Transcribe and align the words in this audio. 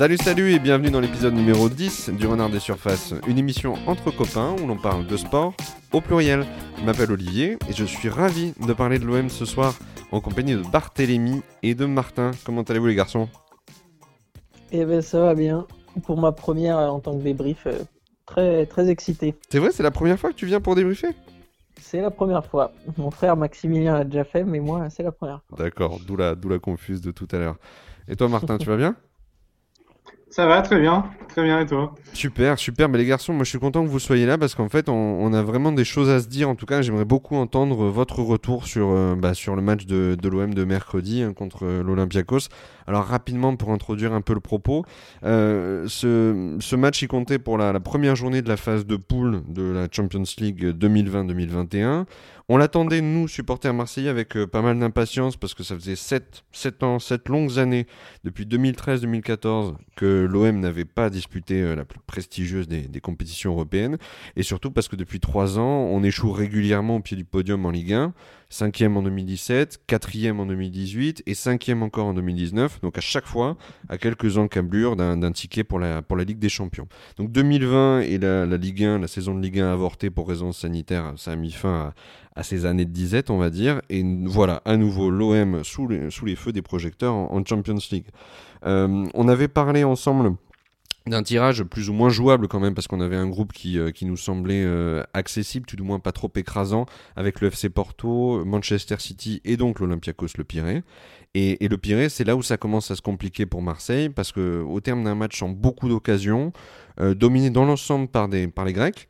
Salut 0.00 0.16
salut 0.16 0.52
et 0.54 0.58
bienvenue 0.58 0.90
dans 0.90 1.00
l'épisode 1.00 1.34
numéro 1.34 1.68
10 1.68 2.08
du 2.18 2.26
Renard 2.26 2.48
des 2.48 2.58
Surfaces, 2.58 3.12
une 3.28 3.36
émission 3.36 3.74
entre 3.86 4.10
copains 4.10 4.56
où 4.58 4.66
l'on 4.66 4.78
parle 4.78 5.06
de 5.06 5.14
sport 5.18 5.52
au 5.92 6.00
pluriel. 6.00 6.46
Je 6.78 6.84
m'appelle 6.86 7.12
Olivier 7.12 7.58
et 7.68 7.74
je 7.74 7.84
suis 7.84 8.08
ravi 8.08 8.54
de 8.66 8.72
parler 8.72 8.98
de 8.98 9.04
l'OM 9.04 9.28
ce 9.28 9.44
soir 9.44 9.74
en 10.10 10.22
compagnie 10.22 10.54
de 10.54 10.62
Barthélémy 10.62 11.42
et 11.62 11.74
de 11.74 11.84
Martin. 11.84 12.30
Comment 12.46 12.62
allez-vous 12.62 12.86
les 12.86 12.94
garçons? 12.94 13.28
Eh 14.72 14.86
ben 14.86 15.02
ça 15.02 15.20
va 15.20 15.34
bien. 15.34 15.66
Pour 16.02 16.18
ma 16.18 16.32
première 16.32 16.78
euh, 16.78 16.88
en 16.88 17.00
tant 17.00 17.12
que 17.18 17.22
débrief, 17.22 17.66
euh, 17.66 17.80
très 18.24 18.64
très 18.64 18.88
excité. 18.88 19.34
C'est 19.50 19.58
vrai, 19.58 19.70
c'est 19.70 19.82
la 19.82 19.90
première 19.90 20.18
fois 20.18 20.30
que 20.30 20.36
tu 20.36 20.46
viens 20.46 20.62
pour 20.62 20.76
débriefer? 20.76 21.10
C'est 21.78 22.00
la 22.00 22.10
première 22.10 22.46
fois. 22.46 22.72
Mon 22.96 23.10
frère 23.10 23.36
Maximilien 23.36 23.98
l'a 23.98 24.04
déjà 24.04 24.24
fait, 24.24 24.44
mais 24.44 24.60
moi 24.60 24.88
c'est 24.88 25.02
la 25.02 25.12
première 25.12 25.42
fois. 25.42 25.58
D'accord, 25.58 26.00
d'où 26.06 26.16
la, 26.16 26.34
d'où 26.34 26.48
la 26.48 26.58
confuse 26.58 27.02
de 27.02 27.10
tout 27.10 27.28
à 27.32 27.36
l'heure. 27.36 27.56
Et 28.08 28.16
toi 28.16 28.30
Martin, 28.30 28.56
tu 28.56 28.64
vas 28.64 28.78
bien? 28.78 28.96
Ça 30.30 30.46
va, 30.46 30.62
très 30.62 30.80
bien. 30.80 31.04
Très 31.28 31.42
bien, 31.42 31.60
et 31.60 31.66
toi 31.66 31.94
Super, 32.12 32.58
super. 32.58 32.88
Mais 32.88 32.98
les 32.98 33.04
garçons, 33.04 33.32
moi 33.32 33.42
je 33.44 33.50
suis 33.50 33.58
content 33.58 33.84
que 33.84 33.88
vous 33.88 33.98
soyez 33.98 34.26
là 34.26 34.38
parce 34.38 34.54
qu'en 34.54 34.68
fait, 34.68 34.88
on, 34.88 35.32
a 35.32 35.42
vraiment 35.42 35.72
des 35.72 35.84
choses 35.84 36.08
à 36.08 36.20
se 36.20 36.28
dire. 36.28 36.48
En 36.48 36.54
tout 36.54 36.66
cas, 36.66 36.82
j'aimerais 36.82 37.04
beaucoup 37.04 37.36
entendre 37.36 37.86
votre 37.86 38.20
retour 38.20 38.66
sur, 38.66 38.90
euh, 38.90 39.16
bah, 39.16 39.32
le 39.46 39.62
match 39.62 39.86
de, 39.86 40.16
de 40.20 40.28
l'OM 40.28 40.54
de 40.54 40.64
mercredi 40.64 41.22
hein, 41.22 41.32
contre 41.32 41.66
euh, 41.66 41.82
l'Olympiakos. 41.82 42.48
Alors 42.86 43.04
rapidement, 43.04 43.54
pour 43.56 43.70
introduire 43.70 44.12
un 44.12 44.20
peu 44.20 44.34
le 44.34 44.40
propos, 44.40 44.84
euh, 45.24 45.84
ce, 45.88 46.56
ce 46.60 46.76
match, 46.76 47.02
il 47.02 47.08
comptait 47.08 47.38
pour 47.38 47.58
la, 47.58 47.72
la 47.72 47.80
première 47.80 48.14
journée 48.16 48.42
de 48.42 48.48
la 48.48 48.56
phase 48.56 48.86
de 48.86 48.96
poule 48.96 49.42
de 49.48 49.62
la 49.62 49.88
Champions 49.90 50.24
League 50.38 50.64
2020-2021. 50.64 52.06
On 52.52 52.56
l'attendait, 52.56 53.00
nous, 53.00 53.28
supporters 53.28 53.72
marseillais, 53.72 54.08
avec 54.08 54.36
euh, 54.36 54.44
pas 54.44 54.60
mal 54.60 54.76
d'impatience 54.76 55.36
parce 55.36 55.54
que 55.54 55.62
ça 55.62 55.76
faisait 55.76 55.94
7, 55.94 56.42
7 56.50 56.82
ans, 56.82 56.98
7 56.98 57.28
longues 57.28 57.60
années, 57.60 57.86
depuis 58.24 58.44
2013-2014, 58.44 59.76
que 59.94 60.26
l'OM 60.28 60.58
n'avait 60.58 60.84
pas 60.84 61.10
disputé 61.10 61.62
euh, 61.62 61.76
la 61.76 61.84
plus 61.84 62.00
prestigieuse 62.00 62.66
des, 62.66 62.88
des 62.88 63.00
compétitions 63.00 63.52
européennes. 63.52 63.98
Et 64.34 64.42
surtout 64.42 64.72
parce 64.72 64.88
que 64.88 64.96
depuis 64.96 65.20
3 65.20 65.60
ans, 65.60 65.62
on 65.62 66.02
échoue 66.02 66.32
régulièrement 66.32 66.96
au 66.96 67.00
pied 67.00 67.16
du 67.16 67.24
podium 67.24 67.64
en 67.66 67.70
Ligue 67.70 67.92
1. 67.92 68.14
5e 68.50 68.96
en 68.96 69.02
2017, 69.02 69.80
4e 69.88 70.38
en 70.38 70.46
2018 70.46 71.22
et 71.26 71.32
5e 71.34 71.82
encore 71.82 72.06
en 72.06 72.14
2019. 72.14 72.80
Donc 72.80 72.98
à 72.98 73.00
chaque 73.00 73.26
fois, 73.26 73.56
à 73.88 73.98
quelques 73.98 74.38
encablures 74.38 74.96
d'un 74.96 75.32
ticket 75.32 75.64
pour 75.64 75.78
la, 75.78 76.02
pour 76.02 76.16
la 76.16 76.24
Ligue 76.24 76.38
des 76.38 76.48
Champions. 76.48 76.88
Donc 77.16 77.30
2020 77.30 78.00
et 78.00 78.18
la, 78.18 78.46
la 78.46 78.56
Ligue 78.56 78.84
1, 78.84 78.98
la 78.98 79.08
saison 79.08 79.34
de 79.34 79.40
Ligue 79.40 79.60
1 79.60 79.72
avortée 79.72 80.10
pour 80.10 80.28
raisons 80.28 80.52
sanitaires, 80.52 81.12
ça 81.16 81.32
a 81.32 81.36
mis 81.36 81.52
fin 81.52 81.92
à, 82.34 82.40
à 82.40 82.42
ces 82.42 82.66
années 82.66 82.84
de 82.84 82.92
disette, 82.92 83.30
on 83.30 83.38
va 83.38 83.50
dire. 83.50 83.80
Et 83.88 84.04
voilà, 84.24 84.62
à 84.64 84.76
nouveau, 84.76 85.10
l'OM 85.10 85.62
sous 85.62 85.86
les, 85.88 86.10
sous 86.10 86.24
les 86.24 86.36
feux 86.36 86.52
des 86.52 86.62
projecteurs 86.62 87.14
en, 87.14 87.32
en 87.32 87.44
Champions 87.44 87.78
League. 87.92 88.06
Euh, 88.66 89.06
on 89.14 89.28
avait 89.28 89.48
parlé 89.48 89.84
ensemble 89.84 90.34
d'un 91.10 91.22
tirage 91.22 91.62
plus 91.64 91.90
ou 91.90 91.92
moins 91.92 92.08
jouable 92.08 92.48
quand 92.48 92.60
même 92.60 92.74
parce 92.74 92.86
qu'on 92.86 93.00
avait 93.00 93.16
un 93.16 93.28
groupe 93.28 93.52
qui, 93.52 93.78
euh, 93.78 93.90
qui 93.90 94.06
nous 94.06 94.16
semblait 94.16 94.62
euh, 94.64 95.02
accessible, 95.12 95.66
tout 95.66 95.76
du 95.76 95.82
moins 95.82 95.98
pas 95.98 96.12
trop 96.12 96.30
écrasant, 96.36 96.86
avec 97.16 97.40
le 97.40 97.48
FC 97.48 97.68
Porto, 97.68 98.44
Manchester 98.44 98.96
City 98.98 99.40
et 99.44 99.56
donc 99.56 99.80
l'Olympiakos 99.80 100.28
le 100.38 100.44
Pirée. 100.44 100.82
Et, 101.34 101.64
et 101.64 101.68
le 101.68 101.76
Pirée, 101.76 102.08
c'est 102.08 102.24
là 102.24 102.34
où 102.34 102.42
ça 102.42 102.56
commence 102.56 102.90
à 102.90 102.96
se 102.96 103.02
compliquer 103.02 103.46
pour 103.46 103.62
Marseille 103.62 104.08
parce 104.08 104.32
que 104.32 104.62
au 104.62 104.80
terme 104.80 105.04
d'un 105.04 105.14
match 105.14 105.42
en 105.42 105.48
beaucoup 105.48 105.88
d'occasions, 105.88 106.52
euh, 107.00 107.14
dominé 107.14 107.50
dans 107.50 107.64
l'ensemble 107.64 108.08
par, 108.08 108.28
par 108.54 108.64
les 108.64 108.72
Grecs, 108.72 109.08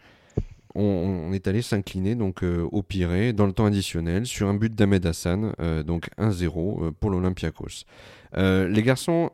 on, 0.74 1.32
est 1.32 1.48
allé 1.48 1.62
s'incliner 1.62 2.14
donc 2.14 2.42
au 2.44 2.82
Pirée 2.82 3.32
dans 3.32 3.46
le 3.46 3.52
temps 3.52 3.66
additionnel 3.66 4.24
sur 4.24 4.48
un 4.48 4.54
but 4.54 4.72
d'Ahmed 4.72 5.04
Hassan, 5.04 5.52
donc 5.84 6.10
1-0 6.16 6.84
euh, 6.86 6.90
pour 6.92 7.10
l'Olympiakos. 7.10 7.84
Les 8.36 8.82
garçons, 8.82 9.30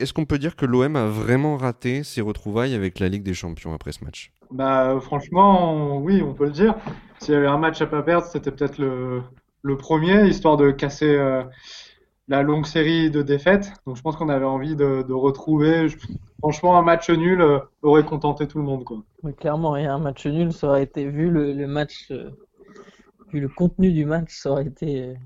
est-ce 0.00 0.12
qu'on 0.12 0.24
peut 0.26 0.38
dire 0.38 0.56
que 0.56 0.66
l'OM 0.66 0.96
a 0.96 1.06
vraiment 1.06 1.56
raté 1.56 2.04
ses 2.04 2.20
retrouvailles 2.20 2.74
avec 2.74 2.98
la 2.98 3.08
Ligue 3.08 3.22
des 3.22 3.34
Champions 3.34 3.74
après 3.74 3.92
ce 3.92 4.04
match? 4.04 4.32
Bah, 4.50 4.98
franchement, 5.00 5.98
oui, 5.98 6.22
on 6.22 6.34
peut 6.34 6.46
le 6.46 6.50
dire. 6.50 6.74
S'il 7.20 7.34
y 7.34 7.36
avait 7.36 7.46
un 7.46 7.58
match 7.58 7.80
à 7.82 7.86
pas 7.86 8.02
perdre, 8.02 8.26
c'était 8.26 8.50
peut-être 8.50 8.78
le, 8.78 9.22
le 9.62 9.76
premier, 9.76 10.26
histoire 10.28 10.56
de 10.56 10.70
casser 10.72 11.14
euh, 11.14 11.44
la 12.28 12.42
longue 12.42 12.66
série 12.66 13.10
de 13.10 13.22
défaites. 13.22 13.72
Donc, 13.86 13.96
je 13.96 14.02
pense 14.02 14.16
qu'on 14.16 14.28
avait 14.30 14.46
envie 14.46 14.76
de, 14.76 15.04
de 15.06 15.14
retrouver. 15.14 15.88
je- 15.88 15.98
franchement, 16.40 16.78
un 16.78 16.82
match 16.82 17.10
nul 17.10 17.40
euh, 17.42 17.60
aurait 17.82 18.04
contenté 18.04 18.48
tout 18.48 18.58
le 18.58 18.64
monde, 18.64 18.84
quoi. 18.84 19.04
Mais 19.22 19.32
clairement, 19.32 19.76
et 19.78 19.86
un 19.86 19.98
match 19.98 20.26
nul, 20.26 20.52
ça 20.52 20.68
aurait 20.68 20.82
été 20.82 21.08
vu 21.08 21.30
le, 21.30 21.54
le 21.54 21.66
match, 21.66 22.10
euh, 22.10 22.30
vu 23.32 23.40
le 23.40 23.48
contenu 23.48 23.92
du 23.92 24.04
match, 24.04 24.34
ça 24.36 24.50
aurait 24.52 24.66
été 24.66 25.16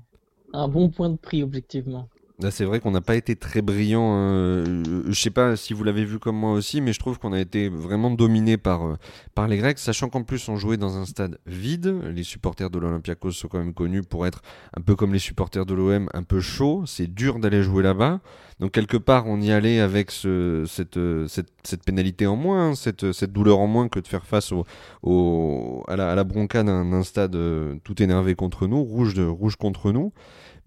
un 0.53 0.67
bon 0.69 0.89
point 0.89 1.09
de 1.09 1.17
prix 1.17 1.43
objectivement. 1.43 2.09
Là, 2.39 2.51
c'est 2.51 2.65
vrai 2.65 2.81
qu'on 2.81 2.91
n'a 2.91 2.99
pas 2.99 3.15
été 3.15 3.37
très 3.37 3.61
brillant. 3.61 4.11
euh, 4.17 4.83
je 5.07 5.13
sais 5.21 5.29
pas 5.29 5.55
si 5.55 5.73
vous 5.73 5.85
l'avez 5.85 6.03
vu 6.03 6.19
comme 6.19 6.35
moi 6.35 6.51
aussi, 6.51 6.81
mais 6.81 6.91
je 6.91 6.99
trouve 6.99 7.17
qu'on 7.17 7.31
a 7.31 7.39
été 7.39 7.69
vraiment 7.69 8.11
dominé 8.11 8.57
par, 8.57 8.85
euh, 8.85 8.97
par 9.33 9.47
les 9.47 9.57
Grecs, 9.57 9.79
sachant 9.79 10.09
qu'en 10.09 10.23
plus 10.23 10.49
on 10.49 10.57
jouait 10.57 10.75
dans 10.75 10.97
un 10.97 11.05
stade 11.05 11.39
vide. 11.45 11.95
Les 12.13 12.23
supporters 12.23 12.69
de 12.69 12.77
l'Olympiakos 12.77 13.31
sont 13.31 13.47
quand 13.47 13.59
même 13.59 13.73
connus 13.73 14.01
pour 14.03 14.27
être 14.27 14.41
un 14.75 14.81
peu 14.81 14.97
comme 14.97 15.13
les 15.13 15.19
supporters 15.19 15.65
de 15.65 15.73
l'OM, 15.73 16.09
un 16.13 16.23
peu 16.23 16.41
chauds. 16.41 16.83
C'est 16.85 17.07
dur 17.07 17.39
d'aller 17.39 17.63
jouer 17.63 17.83
là-bas. 17.83 18.19
Donc 18.59 18.71
quelque 18.73 18.97
part, 18.97 19.27
on 19.27 19.39
y 19.39 19.51
allait 19.51 19.79
avec 19.79 20.11
ce, 20.11 20.65
cette, 20.67 20.97
euh, 20.97 21.27
cette, 21.29 21.53
cette 21.63 21.83
pénalité 21.85 22.27
en 22.27 22.35
moins, 22.35 22.71
hein, 22.71 22.75
cette, 22.75 23.13
cette 23.13 23.31
douleur 23.31 23.59
en 23.59 23.67
moins 23.67 23.87
que 23.87 23.99
de 24.01 24.07
faire 24.07 24.25
face 24.25 24.51
au, 24.51 24.65
au, 25.03 25.85
à, 25.87 25.95
la, 25.95 26.11
à 26.11 26.15
la 26.15 26.25
bronca 26.25 26.63
d'un 26.63 26.83
d'un 26.83 27.03
stade 27.03 27.35
euh, 27.37 27.75
tout 27.85 28.01
énervé 28.03 28.35
contre 28.35 28.67
nous, 28.67 28.83
rouge, 28.83 29.13
de, 29.13 29.23
rouge 29.23 29.55
contre 29.55 29.93
nous. 29.93 30.11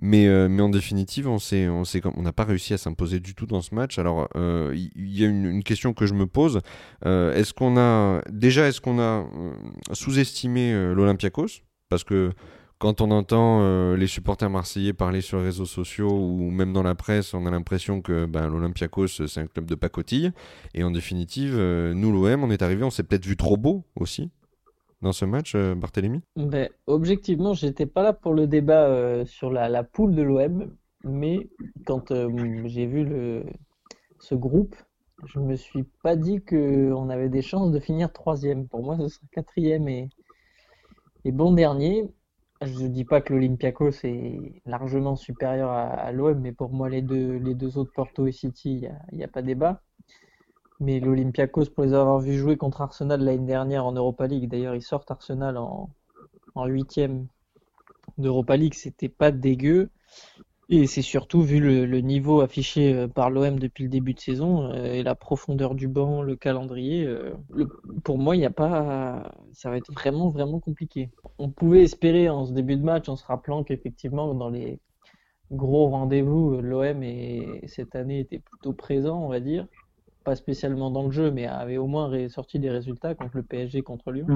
Mais, 0.00 0.28
euh, 0.28 0.48
mais 0.48 0.62
en 0.62 0.68
définitive, 0.68 1.28
on 1.28 1.38
s'est, 1.38 1.68
on 1.68 1.82
on 2.16 2.22
n'a 2.22 2.32
pas 2.32 2.44
réussi 2.44 2.72
à 2.72 2.78
s'imposer 2.78 3.18
du 3.18 3.34
tout 3.34 3.46
dans 3.46 3.60
ce 3.60 3.74
match. 3.74 3.98
Alors, 3.98 4.28
euh, 4.36 4.72
il 4.74 5.18
y, 5.18 5.24
a 5.24 5.28
une, 5.28 5.64
question 5.64 5.92
que 5.92 6.06
je 6.06 6.14
me 6.14 6.26
pose. 6.26 6.60
Euh, 7.04 7.34
est-ce 7.34 7.52
qu'on 7.52 7.76
a 7.76 8.22
déjà, 8.30 8.68
est-ce 8.68 8.80
qu'on 8.80 9.00
a 9.00 9.26
sous-estimé 9.92 10.72
l'Olympiakos? 10.94 11.62
Parce 11.88 12.04
que 12.04 12.30
quand 12.78 13.00
on 13.00 13.10
entend 13.10 13.94
les 13.96 14.06
supporters 14.06 14.50
marseillais 14.50 14.92
parler 14.92 15.20
sur 15.20 15.38
les 15.38 15.44
réseaux 15.44 15.66
sociaux 15.66 16.10
ou 16.10 16.48
même 16.50 16.72
dans 16.72 16.84
la 16.84 16.94
presse, 16.94 17.34
on 17.34 17.44
a 17.44 17.50
l'impression 17.50 18.00
que 18.00 18.24
ben, 18.26 18.46
l'Olympiakos 18.46 19.26
c'est 19.26 19.40
un 19.40 19.46
club 19.46 19.66
de 19.66 19.74
pacotille. 19.74 20.30
Et 20.74 20.84
en 20.84 20.92
définitive, 20.92 21.56
nous 21.56 22.12
l'OM, 22.12 22.44
on 22.44 22.50
est 22.50 22.62
arrivé, 22.62 22.84
on 22.84 22.90
s'est 22.90 23.02
peut-être 23.02 23.26
vu 23.26 23.36
trop 23.36 23.56
beau 23.56 23.84
aussi 23.96 24.30
dans 25.02 25.12
ce 25.12 25.24
match, 25.24 25.54
euh, 25.54 25.74
Barthélémy. 25.74 26.20
Ben, 26.36 26.68
objectivement, 26.86 27.54
j'étais 27.54 27.86
pas 27.86 28.02
là 28.02 28.12
pour 28.12 28.34
le 28.34 28.46
débat 28.46 28.86
euh, 28.86 29.24
sur 29.24 29.50
la, 29.50 29.68
la 29.68 29.84
poule 29.84 30.14
de 30.14 30.22
l'OM, 30.22 30.74
mais 31.04 31.48
quand 31.86 32.10
euh, 32.10 32.28
j'ai 32.66 32.86
vu 32.86 33.04
le, 33.04 33.44
ce 34.18 34.34
groupe, 34.34 34.74
je 35.26 35.40
me 35.40 35.56
suis 35.56 35.84
pas 36.02 36.16
dit 36.16 36.42
que 36.42 36.92
on 36.92 37.08
avait 37.08 37.28
des 37.28 37.42
chances 37.42 37.72
de 37.72 37.80
finir 37.80 38.12
troisième. 38.12 38.68
Pour 38.68 38.82
moi, 38.82 38.96
ce 38.98 39.08
sera 39.08 39.26
quatrième 39.32 39.88
et, 39.88 40.08
et 41.24 41.32
bon 41.32 41.52
dernier. 41.52 42.08
Je 42.60 42.86
dis 42.86 43.04
pas 43.04 43.20
que 43.20 43.32
l'Olympiakos 43.32 44.04
est 44.04 44.62
largement 44.66 45.14
supérieur 45.14 45.70
à, 45.70 46.10
l'OM, 46.10 46.40
mais 46.40 46.52
pour 46.52 46.72
moi, 46.72 46.88
les 46.88 47.02
deux, 47.02 47.36
les 47.36 47.54
deux 47.54 47.78
autres, 47.78 47.92
Porto 47.94 48.26
et 48.26 48.32
City, 48.32 48.82
il 49.12 49.16
n'y 49.16 49.22
a, 49.22 49.26
a 49.26 49.28
pas 49.28 49.42
débat. 49.42 49.80
Mais 50.80 51.00
l'Olympiakos, 51.00 51.70
pour 51.74 51.84
les 51.84 51.92
avoir 51.92 52.20
vus 52.20 52.36
jouer 52.36 52.56
contre 52.56 52.80
Arsenal 52.82 53.20
l'année 53.20 53.46
dernière 53.46 53.84
en 53.84 53.92
Europa 53.92 54.26
League, 54.26 54.48
d'ailleurs, 54.48 54.76
ils 54.76 54.82
sortent 54.82 55.10
Arsenal 55.10 55.56
en, 55.56 55.90
huitième 56.66 57.26
d'Europa 58.16 58.56
League, 58.56 58.74
c'était 58.74 59.08
pas 59.08 59.30
dégueu. 59.30 59.90
Et 60.70 60.86
c'est 60.86 61.02
surtout 61.02 61.40
vu 61.42 61.60
le, 61.60 62.00
niveau 62.00 62.40
affiché 62.42 62.92
euh, 62.92 63.08
par 63.08 63.30
l'OM 63.30 63.58
depuis 63.58 63.84
le 63.84 63.90
début 63.90 64.12
de 64.12 64.20
saison 64.20 64.64
euh, 64.70 64.92
et 64.92 65.02
la 65.02 65.14
profondeur 65.14 65.74
du 65.74 65.88
banc, 65.88 66.20
le 66.20 66.36
calendrier. 66.36 67.06
euh, 67.06 67.32
pour 68.04 68.18
moi, 68.18 68.36
il 68.36 68.40
n'y 68.40 68.44
a 68.44 68.50
pas, 68.50 69.32
ça 69.52 69.70
va 69.70 69.78
être 69.78 69.90
vraiment 69.92 70.28
vraiment 70.28 70.60
compliqué. 70.60 71.10
On 71.38 71.48
pouvait 71.48 71.82
espérer 71.84 72.28
en 72.28 72.44
ce 72.44 72.52
début 72.52 72.76
de 72.76 72.82
match, 72.82 73.08
en 73.08 73.16
se 73.16 73.24
rappelant 73.24 73.64
qu'effectivement 73.64 74.34
dans 74.34 74.50
les 74.50 74.78
gros 75.50 75.88
rendez-vous, 75.88 76.60
l'OM 76.60 77.02
et 77.02 77.62
cette 77.66 77.96
année 77.96 78.20
était 78.20 78.40
plutôt 78.40 78.74
présent, 78.74 79.24
on 79.24 79.28
va 79.28 79.40
dire. 79.40 79.66
Pas 80.24 80.36
spécialement 80.36 80.90
dans 80.90 81.04
le 81.04 81.10
jeu, 81.10 81.30
mais 81.30 81.46
avait 81.46 81.76
au 81.78 81.86
moins 81.86 82.28
sorti 82.28 82.58
des 82.58 82.70
résultats 82.70 83.14
contre 83.14 83.36
le 83.36 83.42
PSG, 83.42 83.82
contre 83.82 84.12
Lyon. 84.12 84.26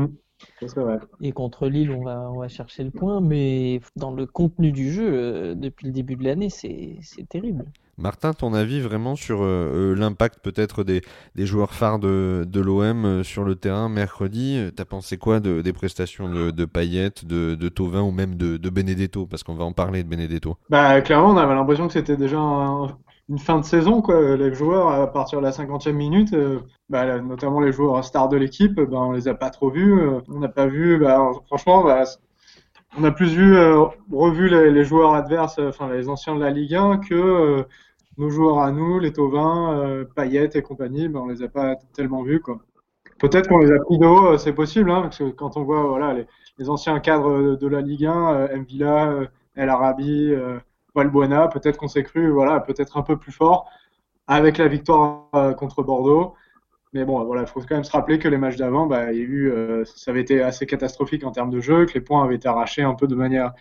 Vrai. 0.61 0.99
Et 1.21 1.33
contre 1.33 1.69
Lille, 1.69 1.91
on 1.91 2.03
va, 2.03 2.31
on 2.31 2.39
va 2.41 2.49
chercher 2.49 2.85
le 2.85 2.91
point, 2.91 3.21
mais 3.21 3.81
dans 3.97 4.13
le 4.13 4.27
contenu 4.27 4.73
du 4.73 4.93
jeu, 4.93 5.09
euh, 5.13 5.55
depuis 5.55 5.87
le 5.87 5.93
début 5.93 6.17
de 6.17 6.25
l'année, 6.25 6.51
c'est, 6.51 6.99
c'est 7.03 7.29
terrible. 7.29 7.65
Martin, 7.99 8.33
ton 8.33 8.55
avis 8.55 8.81
vraiment 8.81 9.17
sur 9.17 9.43
euh, 9.43 9.93
euh, 9.93 9.95
l'impact 9.95 10.41
peut-être 10.43 10.83
des, 10.83 11.03
des 11.35 11.47
joueurs 11.47 11.75
phares 11.75 11.99
de, 11.99 12.45
de 12.49 12.61
l'OM 12.61 13.23
sur 13.23 13.45
le 13.45 13.55
terrain 13.55 13.89
mercredi? 13.89 14.59
T'as 14.75 14.85
pensé 14.87 15.19
quoi 15.19 15.41
de- 15.41 15.61
des 15.61 15.73
prestations 15.73 16.29
de, 16.29 16.51
de 16.51 16.65
Payet, 16.65 17.11
de, 17.25 17.55
de 17.55 17.69
Thauvin 17.69 18.01
ou 18.03 18.11
même 18.11 18.37
de, 18.37 18.57
de 18.57 18.71
Benedetto? 18.71 19.27
Parce 19.27 19.43
qu'on 19.43 19.55
va 19.55 19.65
en 19.65 19.73
parler 19.73 20.03
de 20.03 20.09
Benedetto. 20.09 20.57
Bah, 20.69 21.01
clairement, 21.03 21.31
on 21.31 21.37
avait 21.37 21.55
l'impression 21.55 21.87
que 21.87 21.93
c'était 21.93 22.17
déjà 22.17 22.39
un- 22.39 22.99
une 23.29 23.39
fin 23.39 23.59
de 23.59 23.65
saison, 23.65 24.03
quoi. 24.03 24.37
Les 24.37 24.53
joueurs, 24.55 24.89
à 24.89 25.07
partir 25.11 25.41
de 25.41 25.45
la 25.45 25.53
50e 25.53 25.93
minute, 25.93 26.33
euh, 26.35 26.61
bah, 26.89 27.21
notamment 27.21 27.61
les 27.61 27.73
joueurs 27.73 28.05
stars 28.05 28.29
de 28.29 28.37
l'équipe, 28.37 28.81
bah, 28.81 28.99
on 29.01 29.13
les 29.13 29.29
a 29.29 29.35
pas 29.35 29.51
trop 29.51 29.71
vus. 29.71 29.99
euh, 29.99 30.21
on 30.29 30.39
n'a 30.41 30.49
pas 30.49 30.67
vu, 30.67 30.99
bah, 30.99 31.31
franchement, 31.47 31.85
bah, 31.85 32.05
on 32.99 33.05
a 33.05 33.11
plus 33.11 33.35
vu, 33.35 33.57
euh, 33.57 33.85
revu 34.13 34.49
les, 34.49 34.85
joueurs 34.85 35.15
adverses, 35.15 35.59
euh, 35.59 35.69
enfin 35.69 35.91
les 35.91 36.09
anciens 36.09 36.35
de 36.35 36.41
la 36.41 36.51
Ligue 36.51 36.75
1, 36.75 36.99
que 36.99 37.65
nos 38.19 38.29
joueurs 38.29 38.59
à 38.59 38.71
nous, 38.73 38.99
les 38.99 39.13
Tovins, 39.13 40.05
Payet 40.15 40.51
et 40.55 40.63
compagnie, 40.63 41.09
ben, 41.09 41.21
on 41.21 41.29
les 41.29 41.43
a 41.43 41.49
pas 41.49 41.77
tellement 41.95 42.23
vus. 42.23 42.41
Quoi. 42.41 42.61
Peut-être 43.19 43.49
qu'on 43.49 43.59
les 43.59 43.73
a 43.73 43.79
pris 43.79 43.99
de 43.99 44.07
haut, 44.07 44.37
c'est 44.37 44.53
possible, 44.53 44.91
hein, 44.91 45.03
parce 45.03 45.19
que 45.19 45.31
quand 45.31 45.57
on 45.57 45.63
voit 45.63 45.85
voilà, 45.85 46.13
les, 46.59 46.69
anciens 46.69 47.01
cadres 47.01 47.57
de 47.57 47.67
la 47.67 47.81
Ligue 47.81 48.05
1, 48.07 48.35
euh, 48.35 48.57
Mvila, 48.59 49.15
El 49.55 49.69
Arabi, 49.69 50.35
Valbuena, 50.95 51.49
peut-être 51.49 51.79
qu'on 51.79 51.89
s'est 51.89 52.03
cru 52.03 52.31
voilà, 52.31 52.61
peut-être 52.61 52.97
un 52.97 53.03
peu 53.03 53.17
plus 53.17 53.33
fort 53.33 53.71
avec 54.27 54.59
la 54.59 54.69
victoire 54.69 55.29
euh, 55.35 55.53
contre 55.55 55.83
Bordeaux. 55.83 56.35
Mais 56.93 57.05
bon, 57.05 57.25
voilà, 57.25 57.43
il 57.43 57.47
faut 57.47 57.61
quand 57.61 57.75
même 57.75 57.85
se 57.85 57.93
rappeler 57.93 58.19
que 58.19 58.29
les 58.29 58.37
matchs 58.37 58.57
d'avant, 58.57 58.87
bah, 58.87 59.13
il 59.13 59.19
y 59.19 59.23
a 59.23 59.25
eu, 59.25 59.51
euh, 59.51 59.85
ça 59.87 60.11
avait 60.11 60.21
été 60.21 60.43
assez 60.43 60.67
catastrophique 60.67 61.25
en 61.25 61.31
termes 61.33 61.51
de 61.51 61.61
jeu, 61.61 61.87
que 61.87 61.95
les 61.95 62.03
points 62.03 62.23
avaient 62.23 62.35
été 62.35 62.49
arrachés 62.49 62.83
un 62.83 62.95
peu 62.95 63.07
de 63.07 63.15
manière 63.15 63.53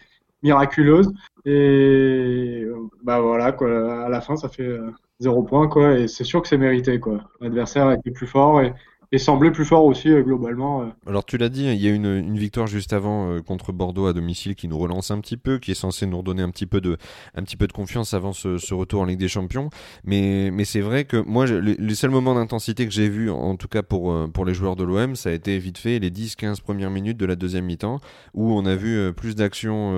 miraculeuse. 0.44 1.13
Et 1.45 2.63
euh, 2.66 2.75
bah 3.04 3.22
voilà, 3.22 3.54
quoi, 3.54 4.06
à 4.06 4.10
la 4.10 4.22
fin, 4.22 4.36
ça 4.36 4.50
fait 4.50 4.77
zéro 5.19 5.44
point, 5.44 5.68
quoi. 5.69 5.98
Et 5.98 6.07
c'est 6.10 6.25
sûr 6.25 6.42
que 6.42 6.48
c'est 6.50 6.57
mérité, 6.57 7.00
quoi. 7.00 7.22
L'adversaire 7.39 7.92
était 7.92 8.12
plus 8.12 8.27
fort 8.27 8.62
et, 8.62 8.74
et 9.13 9.18
semblait 9.18 9.52
plus 9.52 9.66
fort 9.66 9.84
aussi, 9.86 10.10
euh, 10.10 10.22
globalement. 10.22 10.84
euh. 10.84 10.86
Alors 11.06 11.25
tu 11.25 11.38
l'as 11.38 11.50
dit, 11.50 11.66
il 11.66 11.81
y 11.81 11.88
a 11.88 11.92
une, 11.92 12.38
victoire 12.38 12.68
juste 12.68 12.94
avant 12.94 13.30
euh, 13.30 13.42
contre 13.42 13.74
Bordeaux 13.74 14.08
à 14.08 14.13
domicile 14.13 14.56
qui 14.56 14.68
nous 14.68 14.78
relance 14.78 15.12
un 15.12 15.19
petit 15.19 15.36
peu, 15.38 15.60
qui 15.60 15.72
est 15.72 15.75
censé 15.75 16.06
nous 16.06 16.18
redonner 16.18 16.42
un 16.42 16.50
petit 16.50 16.66
peu 16.66 16.80
de, 16.80 16.98
un 17.36 17.44
petit 17.44 17.58
peu 17.58 17.68
de 17.68 17.74
confiance 17.74 18.13
avant 18.13 18.31
ce, 18.31 18.58
ce 18.58 18.74
retour 18.74 19.02
en 19.02 19.06
Ligue 19.06 19.19
des 19.19 19.28
Champions. 19.28 19.69
Mais, 20.06 20.50
mais 20.52 20.63
c'est 20.63 20.80
vrai 20.80 21.04
que 21.04 21.18
moi, 21.18 21.46
les, 21.46 21.96
seuls 21.96 22.10
moments 22.10 22.36
d'intensité 22.36 22.86
que 22.86 22.94
j'ai 22.94 23.10
vus, 23.10 23.30
en 23.30 23.58
tout 23.58 23.68
cas 23.68 23.84
pour, 23.84 24.16
pour 24.31 24.46
les 24.46 24.54
joueurs 24.54 24.75
de 24.75 24.84
l'OM, 24.84 25.16
ça 25.16 25.30
a 25.30 25.34
été 25.34 25.58
vite 25.60 25.78
fait 25.78 26.00
les 26.00 26.10
10-15 26.10 26.62
premières 26.62 26.90
minutes 26.90 27.18
de 27.18 27.25
la 27.25 27.36
deuxième 27.36 27.66
mi-temps, 27.66 28.00
où 28.34 28.54
on 28.54 28.66
a 28.66 28.75
vu 28.75 29.12
plus 29.13 29.36
d'actions 29.36 29.92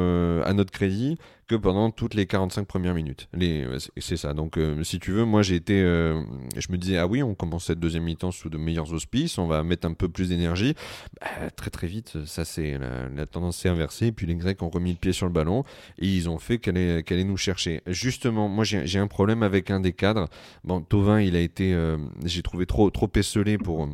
à 0.44 0.54
notre 0.54 0.71
crédit 0.71 1.18
que 1.47 1.55
pendant 1.55 1.91
toutes 1.91 2.13
les 2.13 2.25
45 2.25 2.65
premières 2.67 2.93
minutes. 2.93 3.27
Les, 3.33 3.65
ouais, 3.67 3.77
c'est- 3.97 4.17
ça. 4.17 4.33
Donc, 4.33 4.57
euh, 4.57 4.83
si 4.83 4.99
tu 4.99 5.11
veux, 5.11 5.25
moi, 5.25 5.41
j'ai 5.41 5.55
été. 5.55 5.81
euh, 5.81 6.21
je 6.57 6.71
me 6.71 6.77
disais, 6.77 6.97
ah 6.97 7.07
oui, 7.07 7.21
on 7.23 7.35
commence 7.35 7.65
cette 7.65 7.79
deuxième 7.79 8.03
mi-temps 8.03 8.31
sous 8.31 8.49
de 8.49 8.57
meilleurs 8.57 8.93
auspices, 8.93 9.37
on 9.37 9.47
va 9.47 9.63
mettre 9.63 9.87
un 9.87 9.93
peu 9.93 10.07
plus 10.09 10.29
d'énergie. 10.29 10.75
Bah, 11.19 11.49
très, 11.55 11.69
très 11.69 11.87
vite, 11.87 12.25
ça, 12.25 12.45
c'est. 12.45 12.77
La, 13.15 13.25
tendance 13.25 13.57
s'est 13.57 13.69
inversée. 13.69 14.11
Puis, 14.11 14.27
les 14.27 14.35
Grecs 14.35 14.61
ont 14.61 14.69
remis 14.69 14.91
le 14.91 14.97
pied 14.97 15.11
sur 15.13 15.25
le 15.25 15.31
ballon 15.33 15.63
et 15.99 16.07
ils 16.07 16.29
ont 16.29 16.37
fait 16.39 16.59
qu'aller 16.59 17.03
qu'aller 17.03 17.23
nous 17.23 17.37
chercher. 17.37 17.81
Justement, 17.87 18.47
moi, 18.49 18.63
j'ai 18.63 18.99
un 18.99 19.07
problème 19.07 19.43
avec 19.43 19.71
un 19.71 19.79
des 19.79 19.93
cadres. 19.93 20.27
Bon, 20.63 20.81
Tovin, 20.81 21.21
il 21.21 21.35
a 21.35 21.39
été. 21.39 21.73
euh, 21.73 21.97
j'ai 22.25 22.41
trouvé 22.41 22.65
trop, 22.65 22.89
trop 22.89 23.09
esselé 23.15 23.57
pour 23.57 23.87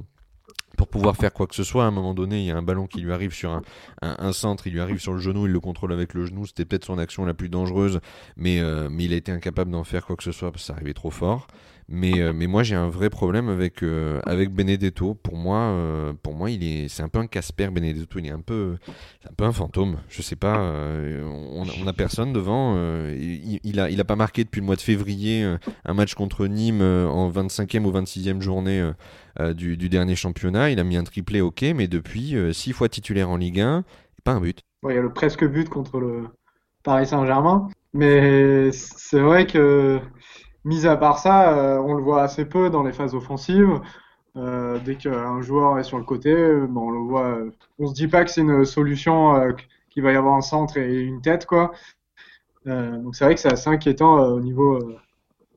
pour 0.80 0.88
pouvoir 0.88 1.18
faire 1.18 1.34
quoi 1.34 1.46
que 1.46 1.56
ce 1.56 1.66
soit. 1.66 1.84
À 1.84 1.88
un 1.88 1.92
moment 1.92 2.14
donné, 2.14 2.40
il 2.40 2.46
y 2.46 2.52
a 2.52 2.56
un 2.56 2.62
ballon 2.62 2.88
qui 2.88 3.02
lui 3.02 3.12
arrive 3.12 3.34
sur 3.34 3.62
un, 4.02 4.32
centre, 4.32 4.66
il 4.66 4.72
lui 4.72 4.80
arrive 4.80 5.00
sur 5.00 5.12
le 5.12 5.20
genou, 5.20 5.46
il 5.46 5.52
le 5.52 5.60
contrôle 5.60 5.92
avec 5.92 6.14
le 6.14 6.26
genou. 6.26 6.46
C'était 6.46 6.64
peut-être 6.64 6.86
son 6.86 6.98
action 6.98 7.26
la 7.26 7.34
plus 7.34 7.50
dangereuse, 7.50 8.00
mais, 8.38 8.62
euh, 8.62 8.88
mais 8.90 9.04
il 9.04 9.12
a 9.12 9.18
été 9.18 9.30
incapable 9.30 9.72
d'en 9.72 9.84
faire 9.84 10.06
quoi 10.06 10.16
que 10.16 10.24
ce 10.24 10.32
soit 10.32 10.52
parce 10.54 10.64
que 10.64 10.68
ça 10.68 10.74
arrivait 10.74 10.94
trop 10.94 11.12
fort. 11.12 11.48
Mais, 11.92 12.20
euh, 12.20 12.34
mais 12.34 12.46
moi, 12.46 12.62
j'ai 12.62 12.76
un 12.76 12.88
vrai 12.88 13.10
problème 13.10 13.50
avec, 13.50 13.82
euh, 13.82 14.20
avec 14.26 14.52
Benedetto. 14.52 15.16
Pour 15.16 15.36
moi, 15.38 15.58
euh, 15.58 16.14
pour 16.22 16.36
moi 16.36 16.52
il 16.52 16.64
est, 16.64 16.88
c'est 16.88 17.02
un 17.02 17.10
peu 17.10 17.18
un 17.18 17.26
Casper 17.26 17.70
Benedetto. 17.72 18.20
Il 18.20 18.28
est 18.28 18.32
un 18.32 18.42
peu, 18.42 18.78
un 19.28 19.34
peu 19.34 19.44
un 19.44 19.52
fantôme. 19.52 19.98
Je 20.08 20.22
sais 20.22 20.36
pas. 20.36 20.60
euh, 20.60 21.24
on, 21.26 21.66
on 21.84 21.88
a 21.88 21.94
personne 21.94 22.32
devant. 22.32 22.76
euh, 22.78 23.16
il, 23.20 23.60
il 23.64 23.80
a, 23.80 23.90
il 23.90 24.00
a 24.00 24.04
pas 24.06 24.16
marqué 24.16 24.44
depuis 24.44 24.60
le 24.62 24.68
mois 24.68 24.76
de 24.76 24.82
février 24.82 25.44
euh, 25.44 25.58
un 25.86 25.94
match 25.96 26.14
contre 26.14 26.46
Nîmes 26.46 26.82
en 26.84 27.30
25e 27.32 27.86
ou 27.86 27.92
26e 27.92 28.42
journée 28.42 28.92
du, 29.56 29.78
du 29.78 29.90
dernier 29.90 30.16
championnat. 30.16 30.70
Il 30.70 30.80
a 30.80 30.84
mis 30.84 30.98
un 30.98 31.04
triplé, 31.04 31.42
ok, 31.42 31.64
mais 31.76 31.88
depuis, 31.88 32.36
euh, 32.36 32.54
six 32.54 32.74
fois 32.74 32.90
titulaire 32.90 33.30
en 33.30 33.38
Ligue 33.38 33.62
1, 33.62 33.84
pas 34.24 34.34
un 34.34 34.42
but. 34.42 34.60
Bon, 34.82 34.90
il 34.90 34.96
y 34.96 34.98
a 34.98 35.02
le 35.02 35.12
presque 35.14 35.46
but 35.46 35.70
contre 35.70 36.00
le 36.00 36.28
Paris 36.84 37.08
Saint-Germain. 37.08 37.70
Mais 37.94 38.72
c'est 38.72 39.20
vrai 39.20 39.48
que, 39.48 40.00
mis 40.70 40.86
à 40.88 40.96
part 40.96 41.18
ça, 41.20 41.58
euh, 41.58 41.80
on 41.80 41.96
le 41.96 42.04
voit 42.04 42.22
assez 42.22 42.46
peu 42.46 42.70
dans 42.70 42.84
les 42.84 42.94
phases 42.94 43.16
offensives. 43.16 43.82
Euh, 44.38 44.78
dès 44.86 44.96
qu'un 44.96 45.42
joueur 45.42 45.80
est 45.80 45.84
sur 45.84 45.98
le 45.98 46.04
côté, 46.04 46.34
on 46.34 46.92
le 46.92 47.00
voit. 47.00 47.26
euh, 47.26 47.52
on 47.80 47.88
se 47.88 47.94
dit 47.94 48.08
pas 48.08 48.24
que 48.24 48.32
c'est 48.32 48.42
une 48.42 48.64
solution, 48.66 49.54
qu'il 49.90 50.04
va 50.04 50.12
y 50.14 50.16
avoir 50.16 50.36
un 50.36 50.42
centre 50.42 50.78
et 50.78 51.02
une 51.02 51.22
tête, 51.22 51.46
quoi. 51.46 51.72
Donc 52.66 53.16
c'est 53.16 53.26
vrai 53.26 53.34
que 53.36 53.42
c'est 53.42 53.52
assez 53.52 53.70
inquiétant 53.70 54.20
au 54.20 54.40
niveau 54.40 54.80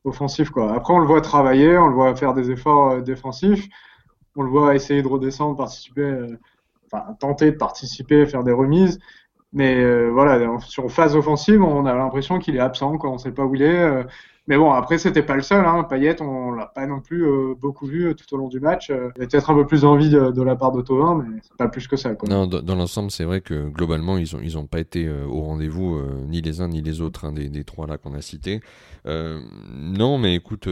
offensif, 0.04 0.50
quoi. 0.50 0.72
Après, 0.74 0.94
on 0.94 0.98
le 0.98 1.06
voit 1.06 1.20
travailler, 1.20 1.76
on 1.76 1.88
le 1.88 1.94
voit 1.94 2.16
faire 2.16 2.32
des 2.34 2.50
efforts 2.50 3.02
défensifs, 3.02 3.68
on 4.36 4.42
le 4.42 4.50
voit 4.50 4.74
essayer 4.74 5.02
de 5.02 5.08
redescendre, 5.08 5.56
participer, 5.56 6.26
enfin 6.86 7.14
tenter 7.20 7.52
de 7.52 7.56
participer, 7.56 8.24
faire 8.26 8.44
des 8.44 8.52
remises. 8.52 8.98
Mais 9.52 10.08
voilà, 10.10 10.58
sur 10.60 10.90
phase 10.90 11.16
offensive, 11.16 11.62
on 11.62 11.84
a 11.86 11.94
l'impression 11.94 12.38
qu'il 12.38 12.56
est 12.56 12.60
absent. 12.60 12.96
On 13.04 13.18
sait 13.18 13.32
pas 13.32 13.44
où 13.44 13.54
il 13.54 13.62
est. 13.62 14.04
mais 14.48 14.56
bon, 14.56 14.72
après, 14.72 14.98
c'était 14.98 15.22
pas 15.22 15.36
le 15.36 15.42
seul. 15.42 15.64
Hein. 15.64 15.84
Payet, 15.84 16.20
on 16.20 16.50
l'a 16.50 16.66
pas 16.66 16.84
non 16.86 17.00
plus 17.00 17.24
euh, 17.24 17.54
beaucoup 17.54 17.86
vu 17.86 18.06
euh, 18.06 18.14
tout 18.14 18.34
au 18.34 18.36
long 18.36 18.48
du 18.48 18.58
match. 18.58 18.90
Euh, 18.90 19.10
il 19.14 19.22
y 19.22 19.24
a 19.24 19.28
peut-être 19.28 19.50
un 19.50 19.54
peu 19.54 19.66
plus 19.66 19.82
d'envie 19.82 20.10
de, 20.10 20.42
la 20.42 20.56
part 20.56 20.72
Thauvin, 20.84 21.22
mais 21.22 21.38
c'est 21.42 21.56
pas 21.56 21.68
plus 21.68 21.86
que 21.86 21.96
ça. 21.96 22.12
Non, 22.28 22.48
dans, 22.48 22.74
l'ensemble, 22.74 23.12
c'est 23.12 23.22
vrai 23.22 23.40
que 23.40 23.68
globalement, 23.68 24.18
ils 24.18 24.34
ont, 24.34 24.40
ils 24.42 24.58
ont 24.58 24.66
pas 24.66 24.80
été 24.80 25.08
au 25.08 25.42
rendez-vous, 25.42 26.00
ni 26.26 26.40
les 26.40 26.60
uns 26.60 26.68
ni 26.68 26.82
les 26.82 27.00
autres, 27.00 27.24
hein, 27.24 27.32
des, 27.32 27.48
des 27.48 27.62
trois 27.62 27.86
là 27.86 27.98
qu'on 27.98 28.14
a 28.14 28.20
cités. 28.20 28.60
Non, 29.04 30.18
mais 30.18 30.34
écoute, 30.34 30.68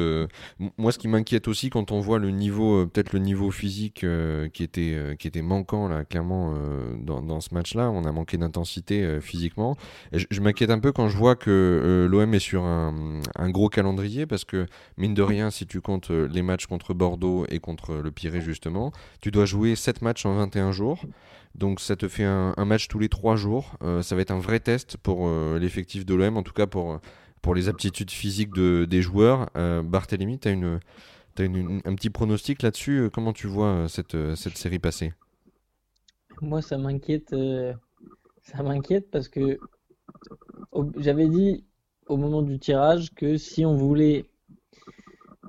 moi, 0.76 0.90
ce 0.90 0.98
qui 0.98 1.06
m'inquiète 1.06 1.46
aussi 1.46 1.70
quand 1.70 1.92
on 1.92 2.00
voit 2.00 2.18
le 2.18 2.30
niveau, 2.30 2.86
peut-être 2.86 3.12
le 3.12 3.20
niveau 3.20 3.50
physique 3.52 4.04
qui 4.52 4.62
était, 4.64 5.16
qui 5.18 5.28
était 5.28 5.42
manquant 5.42 5.86
là, 5.86 6.04
clairement 6.04 6.54
dans, 6.98 7.22
dans 7.22 7.40
ce 7.40 7.54
match-là, 7.54 7.90
on 7.90 8.04
a 8.04 8.10
manqué 8.10 8.36
d'intensité 8.36 9.20
physiquement. 9.20 9.76
Je 10.12 10.40
m'inquiète 10.40 10.70
un 10.70 10.80
peu 10.80 10.90
quand 10.90 11.08
je 11.08 11.16
vois 11.16 11.36
que 11.36 12.08
l'OM 12.10 12.34
est 12.34 12.40
sur 12.40 12.64
un, 12.64 13.20
un 13.36 13.50
gros 13.50 13.59
calendrier 13.68 14.26
parce 14.26 14.44
que 14.44 14.66
mine 14.96 15.14
de 15.14 15.22
rien, 15.22 15.50
si 15.50 15.66
tu 15.66 15.80
comptes 15.80 16.10
euh, 16.10 16.28
les 16.30 16.42
matchs 16.42 16.66
contre 16.66 16.94
Bordeaux 16.94 17.46
et 17.48 17.58
contre 17.60 17.94
le 17.96 18.10
Pirée 18.10 18.40
justement, 18.40 18.92
tu 19.20 19.30
dois 19.30 19.44
jouer 19.44 19.76
7 19.76 20.02
matchs 20.02 20.26
en 20.26 20.34
21 20.34 20.72
jours. 20.72 21.06
Donc 21.54 21.80
ça 21.80 21.96
te 21.96 22.08
fait 22.08 22.24
un, 22.24 22.54
match 22.64 22.88
tous 22.88 22.98
les 22.98 23.08
3 23.08 23.36
jours. 23.36 23.76
Euh, 23.82 24.02
ça 24.02 24.14
va 24.14 24.22
être 24.22 24.30
un 24.30 24.38
vrai 24.40 24.60
test 24.60 24.96
pour 24.96 25.26
euh, 25.26 25.58
l'effectif 25.58 26.06
de 26.06 26.14
l'OM, 26.14 26.36
en 26.36 26.42
tout 26.42 26.52
cas 26.52 26.66
pour, 26.66 27.00
pour 27.42 27.54
les 27.54 27.68
aptitudes 27.68 28.10
physiques 28.10 28.52
de, 28.52 28.86
des 28.88 29.02
joueurs. 29.02 29.50
Euh, 29.56 29.82
Barthélémy, 29.82 30.38
tu 30.38 30.48
as, 30.48 30.52
une, 30.52 30.80
une- 31.38 31.82
un 31.84 31.94
petit 31.94 32.10
pronostic 32.10 32.62
là-dessus? 32.62 32.98
Euh, 33.00 33.10
Comment 33.10 33.32
tu 33.32 33.46
vois 33.48 33.66
euh, 33.68 33.88
cette, 33.88 34.14
euh, 34.14 34.36
cette 34.36 34.58
série 34.58 34.78
passer? 34.78 35.12
Moi, 36.42 36.60
ça 36.60 36.76
m'inquiète. 36.76 37.32
euh, 37.32 37.72
ça 38.42 38.62
m'inquiète 38.62 39.10
parce 39.10 39.28
que 39.28 39.60
j'avais 40.96 41.28
dit 41.28 41.64
au 42.10 42.16
moment 42.16 42.42
du 42.42 42.58
tirage 42.58 43.14
que 43.14 43.36
si 43.36 43.64
on 43.64 43.76
voulait, 43.76 44.24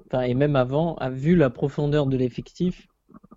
enfin, 0.06 0.22
et 0.22 0.34
même 0.34 0.56
avant, 0.56 0.98
vu 1.10 1.36
la 1.36 1.50
profondeur 1.50 2.06
de 2.06 2.16
l'effectif, 2.16 2.88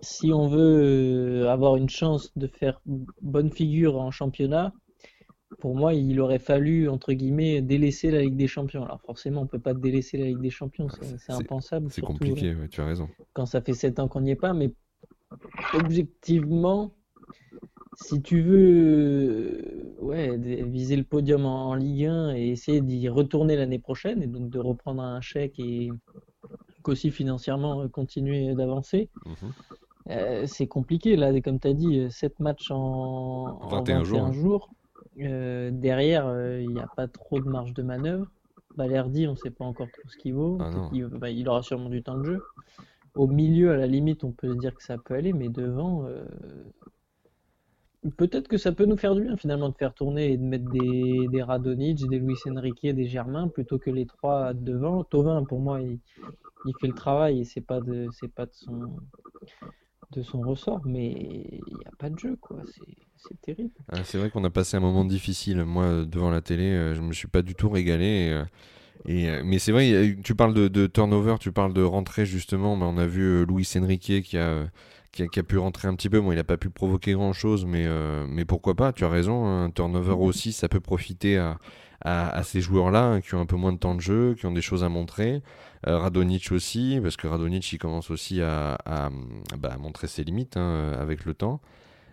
si 0.00 0.32
on 0.32 0.46
veut 0.46 1.42
euh, 1.44 1.50
avoir 1.50 1.76
une 1.76 1.88
chance 1.88 2.30
de 2.36 2.46
faire 2.46 2.80
bonne 3.22 3.50
figure 3.50 3.98
en 3.98 4.10
championnat, 4.10 4.72
pour 5.60 5.74
moi, 5.74 5.94
il 5.94 6.20
aurait 6.20 6.38
fallu, 6.38 6.88
entre 6.88 7.12
guillemets, 7.12 7.62
délaisser 7.62 8.10
la 8.10 8.20
Ligue 8.20 8.36
des 8.36 8.48
Champions. 8.48 8.84
Alors 8.84 9.00
forcément, 9.00 9.42
on 9.42 9.46
peut 9.46 9.60
pas 9.60 9.72
délaisser 9.72 10.18
la 10.18 10.26
Ligue 10.26 10.40
des 10.40 10.50
Champions, 10.50 10.88
c'est 11.16 11.32
impensable, 11.32 11.90
C'est 11.90 12.02
compliqué, 12.02 12.54
ouais, 12.54 12.68
tu 12.68 12.80
as 12.80 12.86
raison. 12.86 13.08
quand 13.32 13.46
ça 13.46 13.62
fait 13.62 13.72
7 13.72 14.00
ans 14.00 14.08
qu'on 14.08 14.20
n'y 14.20 14.32
est 14.32 14.36
pas, 14.36 14.52
mais 14.52 14.72
objectivement, 15.72 16.92
si 17.96 18.22
tu 18.22 18.40
veux 18.42 18.58
euh, 18.58 19.94
ouais, 20.00 20.36
viser 20.36 20.96
le 20.96 21.04
podium 21.04 21.46
en, 21.46 21.70
en 21.70 21.74
Ligue 21.74 22.06
1 22.06 22.34
et 22.34 22.48
essayer 22.48 22.80
d'y 22.80 23.08
retourner 23.08 23.56
l'année 23.56 23.78
prochaine, 23.78 24.22
et 24.22 24.26
donc 24.26 24.50
de 24.50 24.58
reprendre 24.58 25.02
un 25.02 25.20
chèque 25.20 25.58
et 25.58 25.90
qu'aussi 26.82 27.10
financièrement 27.10 27.82
euh, 27.82 27.88
continuer 27.88 28.54
d'avancer, 28.54 29.08
Mhm. 29.26 29.34
euh, 30.10 30.46
c'est 30.46 30.66
compliqué. 30.66 31.16
Là, 31.16 31.38
comme 31.40 31.58
tu 31.60 31.68
as 31.68 31.74
dit, 31.74 32.10
7 32.10 32.40
matchs 32.40 32.70
en, 32.70 33.58
en 33.62 33.68
21 33.68 34.04
jours, 34.04 34.18
21 34.18 34.28
hein. 34.28 34.32
jours. 34.32 34.70
Euh, 35.20 35.70
derrière, 35.72 36.24
il 36.60 36.70
n'y 36.70 36.80
a 36.80 36.88
pas 36.96 37.06
trop 37.06 37.38
de 37.38 37.48
marge 37.48 37.72
de 37.72 37.82
manœuvre. 37.82 38.26
Balerdi, 38.76 39.28
on 39.28 39.32
ne 39.32 39.36
sait 39.36 39.50
pas 39.50 39.64
encore 39.64 39.86
trop 39.92 40.02
ce 40.08 40.16
qu'il 40.16 40.34
vaut. 40.34 40.58
Ah 40.60 40.88
il, 40.92 41.04
bah, 41.06 41.30
il 41.30 41.48
aura 41.48 41.62
sûrement 41.62 41.88
du 41.88 42.02
temps 42.02 42.18
de 42.18 42.24
jeu. 42.24 42.42
Au 43.14 43.28
milieu, 43.28 43.70
à 43.70 43.76
la 43.76 43.86
limite, 43.86 44.24
on 44.24 44.32
peut 44.32 44.52
se 44.52 44.58
dire 44.58 44.74
que 44.74 44.82
ça 44.82 44.98
peut 44.98 45.14
aller, 45.14 45.32
mais 45.32 45.48
devant, 45.48 46.04
euh, 46.06 46.24
peut-être 48.10 48.48
que 48.48 48.58
ça 48.58 48.72
peut 48.72 48.84
nous 48.84 48.96
faire 48.96 49.14
du 49.14 49.22
bien 49.22 49.36
finalement 49.36 49.68
de 49.68 49.74
faire 49.74 49.94
tourner 49.94 50.32
et 50.32 50.36
de 50.36 50.42
mettre 50.42 50.70
des, 50.70 51.28
des 51.28 52.06
des 52.08 52.18
Luis 52.18 52.36
Enrique, 52.48 52.86
des 52.86 53.06
Germain 53.06 53.48
plutôt 53.48 53.78
que 53.78 53.90
les 53.90 54.06
trois 54.06 54.52
devant. 54.54 55.04
Tovin, 55.04 55.44
pour 55.44 55.60
moi, 55.60 55.80
il, 55.80 55.98
fait 56.80 56.86
le 56.86 56.94
travail 56.94 57.40
et 57.40 57.44
c'est 57.44 57.60
pas 57.60 57.80
de, 57.80 58.08
c'est 58.12 58.32
pas 58.32 58.46
de 58.46 58.52
son, 58.52 58.96
de 60.12 60.22
son 60.22 60.40
ressort, 60.40 60.82
mais 60.84 61.12
il 61.12 61.76
n'y 61.76 61.84
a 61.86 61.96
pas 61.98 62.10
de 62.10 62.18
jeu, 62.18 62.36
quoi. 62.40 62.62
C'est, 63.16 63.40
terrible. 63.40 63.72
Ah, 63.88 64.04
c'est 64.04 64.18
vrai 64.18 64.28
qu'on 64.28 64.44
a 64.44 64.50
passé 64.50 64.76
un 64.76 64.80
moment 64.80 65.06
difficile. 65.06 65.64
Moi, 65.64 66.04
devant 66.04 66.30
la 66.30 66.42
télé, 66.42 66.64
euh, 66.64 66.94
je 66.94 67.00
me 67.00 67.12
suis 67.14 67.28
pas 67.28 67.40
du 67.40 67.54
tout 67.54 67.70
régalé. 67.70 68.04
et, 69.06 69.28
euh, 69.28 69.38
euh, 69.38 69.42
mais 69.44 69.58
c'est 69.58 69.72
vrai, 69.72 70.16
tu 70.22 70.34
parles 70.34 70.52
de, 70.52 70.68
de 70.68 70.86
turnover, 70.86 71.36
tu 71.40 71.50
parles 71.50 71.72
de 71.72 71.82
rentrée 71.82 72.26
justement. 72.26 72.76
mais 72.76 72.84
on 72.84 72.98
a 72.98 73.06
vu 73.06 73.46
Luis 73.46 73.66
Enrique 73.76 74.22
qui 74.22 74.36
a, 74.36 74.66
qui 75.14 75.22
a, 75.22 75.28
qui 75.28 75.38
a 75.38 75.42
pu 75.42 75.56
rentrer 75.56 75.88
un 75.88 75.94
petit 75.94 76.10
peu. 76.10 76.20
Bon, 76.20 76.32
il 76.32 76.36
n'a 76.36 76.44
pas 76.44 76.56
pu 76.56 76.68
provoquer 76.68 77.12
grand 77.12 77.32
chose, 77.32 77.64
mais, 77.64 77.84
euh, 77.86 78.26
mais 78.28 78.44
pourquoi 78.44 78.74
pas 78.74 78.92
Tu 78.92 79.04
as 79.04 79.08
raison, 79.08 79.46
un 79.46 79.70
turnover 79.70 80.14
aussi, 80.14 80.52
ça 80.52 80.68
peut 80.68 80.80
profiter 80.80 81.38
à, 81.38 81.58
à, 82.02 82.42
ces 82.42 82.60
joueurs-là 82.60 83.04
hein, 83.04 83.20
qui 83.20 83.34
ont 83.34 83.40
un 83.40 83.46
peu 83.46 83.56
moins 83.56 83.72
de 83.72 83.78
temps 83.78 83.94
de 83.94 84.00
jeu, 84.00 84.34
qui 84.34 84.46
ont 84.46 84.52
des 84.52 84.62
choses 84.62 84.84
à 84.84 84.88
montrer. 84.88 85.42
Euh, 85.86 85.98
Radonic 85.98 86.50
aussi, 86.52 86.98
parce 87.02 87.16
que 87.16 87.26
Radonic 87.26 87.72
il 87.72 87.78
commence 87.78 88.10
aussi 88.10 88.42
à, 88.42 88.76
bah, 89.58 89.76
montrer 89.78 90.08
ses 90.08 90.24
limites 90.24 90.56
hein, 90.56 90.92
avec 90.98 91.24
le 91.24 91.34
temps. 91.34 91.60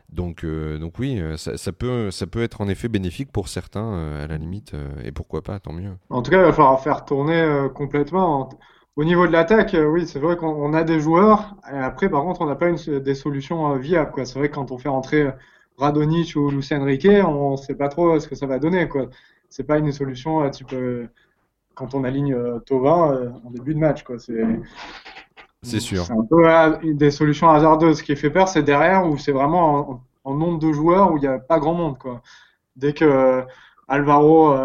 Donc, 0.09 0.43
euh, 0.43 0.77
donc 0.77 0.99
oui, 0.99 1.21
ça, 1.37 1.71
peut, 1.71 2.11
ça 2.11 2.27
peut 2.27 2.43
être 2.43 2.59
en 2.59 2.67
effet 2.67 2.89
bénéfique 2.89 3.31
pour 3.31 3.47
certains 3.47 4.19
à 4.21 4.27
la 4.27 4.37
limite, 4.37 4.73
et 5.03 5.11
pourquoi 5.11 5.41
pas, 5.41 5.59
tant 5.59 5.71
mieux. 5.71 5.93
En 6.09 6.21
tout 6.21 6.31
cas, 6.31 6.37
il 6.37 6.43
va 6.43 6.51
falloir 6.51 6.81
faire 6.81 7.05
tourner 7.05 7.67
complètement. 7.73 8.49
Au 8.97 9.03
niveau 9.03 9.25
de 9.25 9.31
l'attaque, 9.31 9.75
oui, 9.75 10.05
c'est 10.05 10.19
vrai 10.19 10.35
qu'on 10.35 10.73
a 10.73 10.83
des 10.83 10.99
joueurs, 10.99 11.55
et 11.71 11.77
après, 11.77 12.09
par 12.09 12.23
contre, 12.23 12.41
on 12.41 12.45
n'a 12.45 12.55
pas 12.55 12.67
une, 12.67 12.99
des 12.99 13.15
solutions 13.15 13.75
viables. 13.77 14.11
C'est 14.25 14.37
vrai 14.37 14.49
que 14.49 14.55
quand 14.55 14.71
on 14.71 14.77
fait 14.77 14.89
rentrer 14.89 15.29
Radonic 15.77 16.35
ou 16.35 16.49
Lucien 16.49 16.83
Riquet, 16.83 17.21
on 17.21 17.51
ne 17.51 17.57
sait 17.57 17.75
pas 17.75 17.87
trop 17.87 18.19
ce 18.19 18.27
que 18.27 18.35
ça 18.35 18.47
va 18.47 18.59
donner. 18.59 18.89
quoi 18.89 19.07
c'est 19.51 19.65
pas 19.65 19.77
une 19.77 19.91
solution 19.91 20.49
tu 20.49 20.63
peux 20.63 21.07
quand 21.75 21.93
on 21.93 22.03
aligne 22.03 22.33
euh, 22.33 22.59
Tovin 22.59 23.11
euh, 23.11 23.29
en 23.45 23.51
début 23.51 23.73
de 23.73 23.79
match. 23.79 24.03
Quoi. 24.03 24.17
C'est, 24.17 24.43
c'est 25.61 25.79
sûr. 25.79 26.03
C'est 26.05 26.13
un 26.13 26.25
peu 26.25 26.49
euh, 26.49 26.77
des 26.93 27.11
solutions 27.11 27.49
hasardeuses. 27.49 27.99
Ce 27.99 28.03
qui 28.03 28.15
fait 28.15 28.29
peur, 28.29 28.47
c'est 28.47 28.63
derrière 28.63 29.05
où 29.05 29.17
c'est 29.17 29.31
vraiment 29.31 30.01
en, 30.23 30.33
nombre 30.33 30.59
de 30.59 30.71
joueurs 30.71 31.11
où 31.11 31.17
il 31.17 31.21
n'y 31.21 31.27
a 31.27 31.37
pas 31.37 31.59
grand 31.59 31.73
monde. 31.73 31.97
Quoi. 31.97 32.21
Dès 32.75 32.93
que 32.93 33.43
Alvaro 33.87 34.55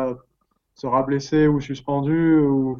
sera 0.74 1.02
blessé 1.02 1.48
ou 1.48 1.60
suspendu 1.60 2.38
ou, 2.38 2.76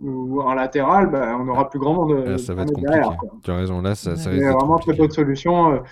ou 0.00 0.40
en 0.40 0.54
latéral, 0.54 1.10
bah, 1.10 1.36
on 1.38 1.44
n'aura 1.44 1.68
plus 1.68 1.78
grand 1.78 1.94
monde. 1.94 2.38
ça 2.38 2.54
va 2.54 2.62
être 2.62 2.72
compliqué. 2.72 3.00
tu 3.42 3.50
as 3.50 3.56
raison, 3.56 3.82
là, 3.82 3.94
ça, 3.94 4.16
ça 4.16 4.30
risque 4.30 4.42
d'être 4.42 4.58
vraiment 4.58 4.78
très 4.78 4.94
peu 4.94 5.08
de 5.08 5.12
solutions. 5.12 5.82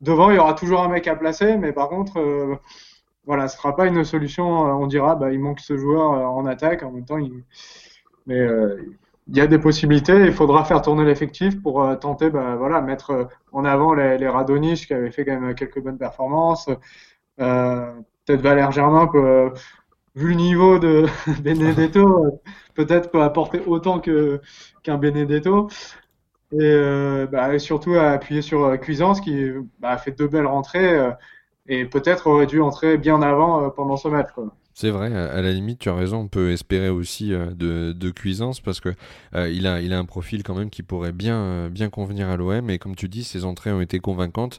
Devant, 0.00 0.30
il 0.30 0.36
y 0.36 0.38
aura 0.38 0.54
toujours 0.54 0.82
un 0.82 0.88
mec 0.88 1.08
à 1.08 1.16
placer, 1.16 1.56
mais 1.56 1.72
par 1.72 1.88
contre, 1.88 2.20
voilà, 3.28 3.46
ce 3.46 3.58
sera 3.58 3.76
pas 3.76 3.86
une 3.86 4.04
solution. 4.04 4.66
Euh, 4.66 4.72
on 4.72 4.86
dira, 4.86 5.14
bah, 5.14 5.30
il 5.30 5.38
manque 5.38 5.60
ce 5.60 5.76
joueur 5.76 6.14
euh, 6.14 6.24
en 6.24 6.46
attaque. 6.46 6.82
En 6.82 6.90
même 6.90 7.04
temps, 7.04 7.18
il... 7.18 7.44
mais 8.26 8.38
euh, 8.40 8.82
il 9.28 9.36
y 9.36 9.40
a 9.42 9.46
des 9.46 9.58
possibilités. 9.58 10.24
Il 10.24 10.32
faudra 10.32 10.64
faire 10.64 10.80
tourner 10.80 11.04
l'effectif 11.04 11.62
pour 11.62 11.86
tenter, 12.00 12.30
bah, 12.30 12.56
voilà, 12.56 12.80
mettre 12.80 13.28
en 13.52 13.66
avant 13.66 13.92
les, 13.92 14.16
les 14.16 14.28
Radonich 14.28 14.86
qui 14.86 14.94
avaient 14.94 15.10
fait 15.10 15.26
quand 15.26 15.38
même 15.38 15.54
quelques 15.54 15.80
bonnes 15.82 15.98
performances. 15.98 16.70
peut-être 17.36 18.40
Valère 18.40 18.72
Germain 18.72 19.06
peut, 19.06 19.52
vu 20.14 20.28
le 20.28 20.34
niveau 20.34 20.78
de 20.78 21.06
Benedetto, 21.42 22.40
peut-être 22.74 23.10
peut 23.10 23.22
apporter 23.22 23.60
autant 23.66 24.00
que 24.00 24.40
qu'un 24.82 24.98
Benedetto. 24.98 25.68
Et, 26.52 27.26
bah, 27.30 27.58
surtout 27.58 27.94
à 27.94 28.12
appuyer 28.12 28.40
sur 28.40 28.80
Cuisance 28.80 29.20
qui 29.20 29.50
bah, 29.80 29.90
a 29.90 29.98
fait 29.98 30.12
deux 30.12 30.28
belles 30.28 30.46
rentrées 30.46 30.98
et 31.68 31.84
peut-être 31.84 32.26
aurait 32.26 32.46
dû 32.46 32.60
entrer 32.60 32.96
bien 32.96 33.22
avant 33.22 33.62
euh, 33.62 33.68
pendant 33.68 33.96
ce 33.96 34.08
match. 34.08 34.30
Quoi. 34.34 34.46
C'est 34.80 34.90
vrai, 34.90 35.12
à 35.12 35.42
la 35.42 35.50
limite, 35.50 35.80
tu 35.80 35.88
as 35.88 35.94
raison, 35.96 36.18
on 36.18 36.28
peut 36.28 36.52
espérer 36.52 36.88
aussi 36.88 37.34
euh, 37.34 37.50
de, 37.52 37.90
de 37.90 38.10
cuisance 38.10 38.60
parce 38.60 38.78
que 38.78 38.90
euh, 39.34 39.50
il, 39.50 39.66
a, 39.66 39.80
il 39.80 39.92
a 39.92 39.98
un 39.98 40.04
profil 40.04 40.44
quand 40.44 40.54
même 40.54 40.70
qui 40.70 40.84
pourrait 40.84 41.10
bien, 41.10 41.34
euh, 41.34 41.68
bien 41.68 41.90
convenir 41.90 42.28
à 42.28 42.36
l'OM 42.36 42.70
et 42.70 42.78
comme 42.78 42.94
tu 42.94 43.08
dis, 43.08 43.24
ses 43.24 43.44
entrées 43.44 43.72
ont 43.72 43.80
été 43.80 43.98
convaincantes. 43.98 44.58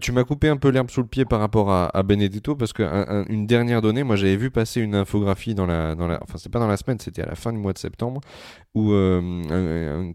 tu 0.00 0.12
m'as 0.12 0.24
coupé 0.24 0.48
un 0.48 0.56
peu 0.56 0.70
l'herbe 0.70 0.88
sous 0.88 1.02
le 1.02 1.06
pied 1.06 1.26
par 1.26 1.40
rapport 1.40 1.70
à, 1.70 2.02
Benedetto 2.02 2.56
parce 2.56 2.72
que 2.72 2.82
une 3.30 3.46
dernière 3.46 3.82
donnée, 3.82 4.02
moi 4.02 4.16
j'avais 4.16 4.38
vu 4.38 4.50
passer 4.50 4.80
une 4.80 4.94
infographie 4.94 5.54
dans 5.54 5.66
la, 5.66 5.94
dans 5.94 6.06
la 6.06 6.18
enfin 6.22 6.38
c'est 6.38 6.50
pas 6.50 6.58
dans 6.58 6.66
la 6.66 6.78
semaine, 6.78 6.98
c'était 6.98 7.20
à 7.20 7.26
la 7.26 7.34
fin 7.34 7.52
du 7.52 7.58
mois 7.58 7.74
de 7.74 7.78
septembre 7.78 8.22
où 8.74 8.92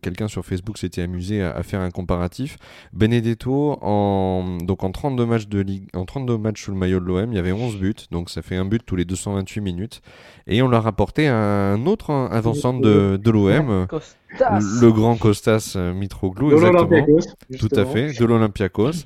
quelqu'un 0.01 0.27
sur 0.27 0.43
Facebook 0.43 0.79
s'était 0.79 1.03
amusé 1.03 1.43
à, 1.43 1.61
faire 1.61 1.81
un 1.81 1.91
comparatif. 1.91 2.57
Benedetto 2.93 3.77
en 3.83 4.57
donc 4.63 4.83
en 4.83 4.91
32 4.91 5.25
matchs 5.27 5.47
de 5.47 5.59
ligue, 5.59 5.87
en 5.93 6.05
32 6.05 6.37
matchs 6.39 6.63
sous 6.63 6.71
le 6.71 6.77
maillot 6.77 6.99
de 6.99 7.05
l'OM, 7.05 7.31
il 7.31 7.35
y 7.35 7.39
avait 7.39 7.51
11 7.51 7.77
buts, 7.77 7.93
donc 8.09 8.31
ça 8.31 8.41
fait 8.41 8.55
un 8.55 8.65
but 8.65 8.81
tous 8.83 8.95
les 8.95 9.05
200 9.05 9.34
28 9.35 9.61
minutes. 9.61 10.01
Et 10.47 10.61
on 10.61 10.69
l'a 10.69 10.79
rapporté 10.79 11.27
à 11.27 11.35
un 11.35 11.85
autre 11.85 12.11
avançant 12.31 12.73
de, 12.73 13.17
de 13.21 13.31
l'OM, 13.31 13.87
le 14.39 14.89
grand 14.91 15.15
Costas 15.17 15.73
euh, 15.75 15.93
Mitroglou, 15.93 16.51
exactement. 16.51 17.07
Tout 17.59 17.69
à 17.75 17.85
fait, 17.85 18.13
de 18.19 18.25
l'Olympiakos. 18.25 19.05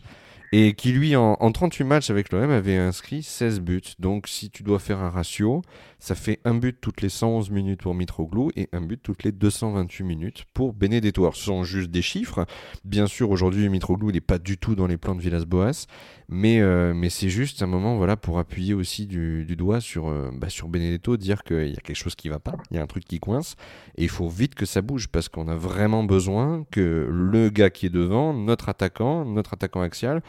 Et 0.51 0.73
qui, 0.73 0.91
lui, 0.91 1.15
en, 1.15 1.37
en 1.39 1.51
38 1.51 1.83
matchs 1.83 2.09
avec 2.09 2.31
l'OM, 2.31 2.49
avait 2.49 2.77
inscrit 2.77 3.21
16 3.21 3.59
buts. 3.61 3.81
Donc, 3.99 4.27
si 4.27 4.49
tu 4.49 4.63
dois 4.63 4.79
faire 4.79 4.99
un 4.99 5.09
ratio, 5.09 5.61
ça 5.99 6.15
fait 6.15 6.39
un 6.45 6.55
but 6.55 6.77
toutes 6.79 7.01
les 7.01 7.09
111 7.09 7.51
minutes 7.51 7.81
pour 7.81 7.93
Mitroglou 7.93 8.51
et 8.55 8.69
un 8.71 8.81
but 8.81 9.01
toutes 9.01 9.23
les 9.23 9.31
228 9.31 10.03
minutes 10.03 10.45
pour 10.53 10.73
Benedetto. 10.73 11.23
Alors, 11.23 11.35
ce 11.35 11.45
sont 11.45 11.63
juste 11.63 11.91
des 11.91 12.01
chiffres. 12.01 12.45
Bien 12.85 13.05
sûr, 13.05 13.29
aujourd'hui, 13.29 13.67
Mitroglou, 13.69 14.11
n'est 14.11 14.21
pas 14.21 14.39
du 14.39 14.57
tout 14.57 14.75
dans 14.75 14.87
les 14.87 14.97
plans 14.97 15.15
de 15.15 15.21
Villas-Boas. 15.21 15.87
Mais, 16.31 16.61
euh, 16.61 16.93
mais 16.93 17.09
c'est 17.09 17.29
juste 17.29 17.63
un 17.63 17.67
moment 17.67 17.97
voilà, 17.97 18.15
pour 18.15 18.37
appuyer 18.37 18.75
aussi 18.75 19.07
du, 19.07 19.43
doigt 19.57 19.81
sur, 19.81 20.09
euh, 20.09 20.29
bah, 20.31 20.49
sur 20.49 20.67
Benedetto, 20.67 21.17
dire 21.17 21.43
qu'il 21.43 21.69
y 21.69 21.77
a 21.77 21.81
quelque 21.81 21.97
chose 21.97 22.15
qui 22.15 22.29
va 22.29 22.37
pas, 22.37 22.55
il 22.69 22.77
y 22.77 22.79
a 22.79 22.83
un 22.83 22.87
truc 22.87 23.03
qui 23.03 23.19
coince. 23.19 23.55
Et 23.97 24.03
il 24.03 24.09
faut 24.09 24.29
vite 24.29 24.53
que 24.53 24.67
ça 24.67 24.83
bouge 24.83 25.07
parce 25.07 25.27
qu'on 25.27 25.47
a 25.47 25.55
vraiment 25.55 26.03
besoin 26.03 26.65
que 26.69 27.09
le 27.11 27.49
gars 27.49 27.71
qui 27.71 27.87
est 27.87 27.91
devant, 27.91 28.33
notre 28.33 28.69
attaquant, 28.69 29.25
notre 29.25 29.55
attaquant 29.55 29.81
axial, 29.81 30.21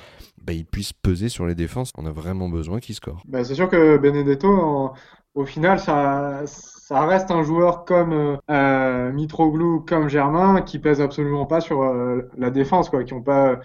bah, 0.43 0.52
il 0.52 0.64
puisse 0.64 0.93
peser 0.93 1.29
sur 1.29 1.47
les 1.47 1.55
défenses. 1.55 1.93
On 1.97 2.07
a 2.07 2.11
vraiment 2.11 2.49
besoin 2.49 2.81
qu'il 2.81 2.95
score. 2.95 3.23
Bah, 3.26 3.45
c'est 3.45 3.55
sûr 3.55 3.69
que 3.69 3.99
Benedetto, 3.99 4.93
au 5.35 5.45
final, 5.47 5.79
ça, 5.79 6.45
reste 6.90 7.31
un 7.31 7.43
joueur 7.43 7.85
comme 7.85 8.12
euh, 8.12 8.37
euh, 8.50 9.12
Mitroglou, 9.12 9.85
comme 9.87 10.09
Germain, 10.09 10.62
qui 10.62 10.79
pèse 10.79 11.00
absolument 11.00 11.47
pas 11.47 11.61
sur 11.61 11.83
euh, 11.83 12.29
la 12.37 12.50
défense, 12.50 12.90
qui 12.90 13.14
n'ont 13.14 13.23
pas, 13.23 13.61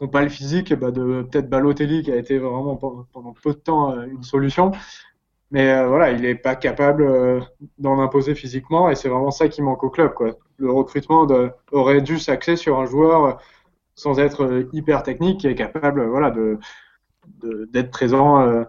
le 0.00 0.28
physique 0.28 0.72
bah, 0.74 0.90
de 0.90 1.22
peut-être 1.22 1.50
Balotelli, 1.50 2.02
qui 2.02 2.12
a 2.12 2.16
été 2.16 2.38
vraiment 2.38 2.76
pendant 2.76 3.34
peu 3.42 3.50
de 3.50 3.58
temps 3.58 3.92
euh, 3.92 4.06
une 4.06 4.22
solution. 4.22 4.72
Mais 5.50 5.84
voilà, 5.86 6.12
il 6.12 6.22
n'est 6.22 6.34
pas 6.34 6.56
capable 6.56 7.44
d'en 7.76 8.00
imposer 8.00 8.34
physiquement, 8.34 8.88
et 8.88 8.94
c'est 8.94 9.10
vraiment 9.10 9.30
ça 9.30 9.48
qui 9.48 9.60
manque 9.60 9.84
au 9.84 9.90
club. 9.90 10.14
Le 10.56 10.72
recrutement 10.72 11.26
aurait 11.72 12.00
dû 12.00 12.18
s'axer 12.18 12.56
sur 12.56 12.80
un 12.80 12.86
joueur 12.86 13.38
sans 14.02 14.18
être 14.18 14.66
hyper 14.72 15.02
technique, 15.02 15.40
qui 15.40 15.46
est 15.46 15.54
capable 15.54 16.04
voilà, 16.06 16.30
de 16.30 16.58
d'être 17.70 17.90
présent 17.90 18.64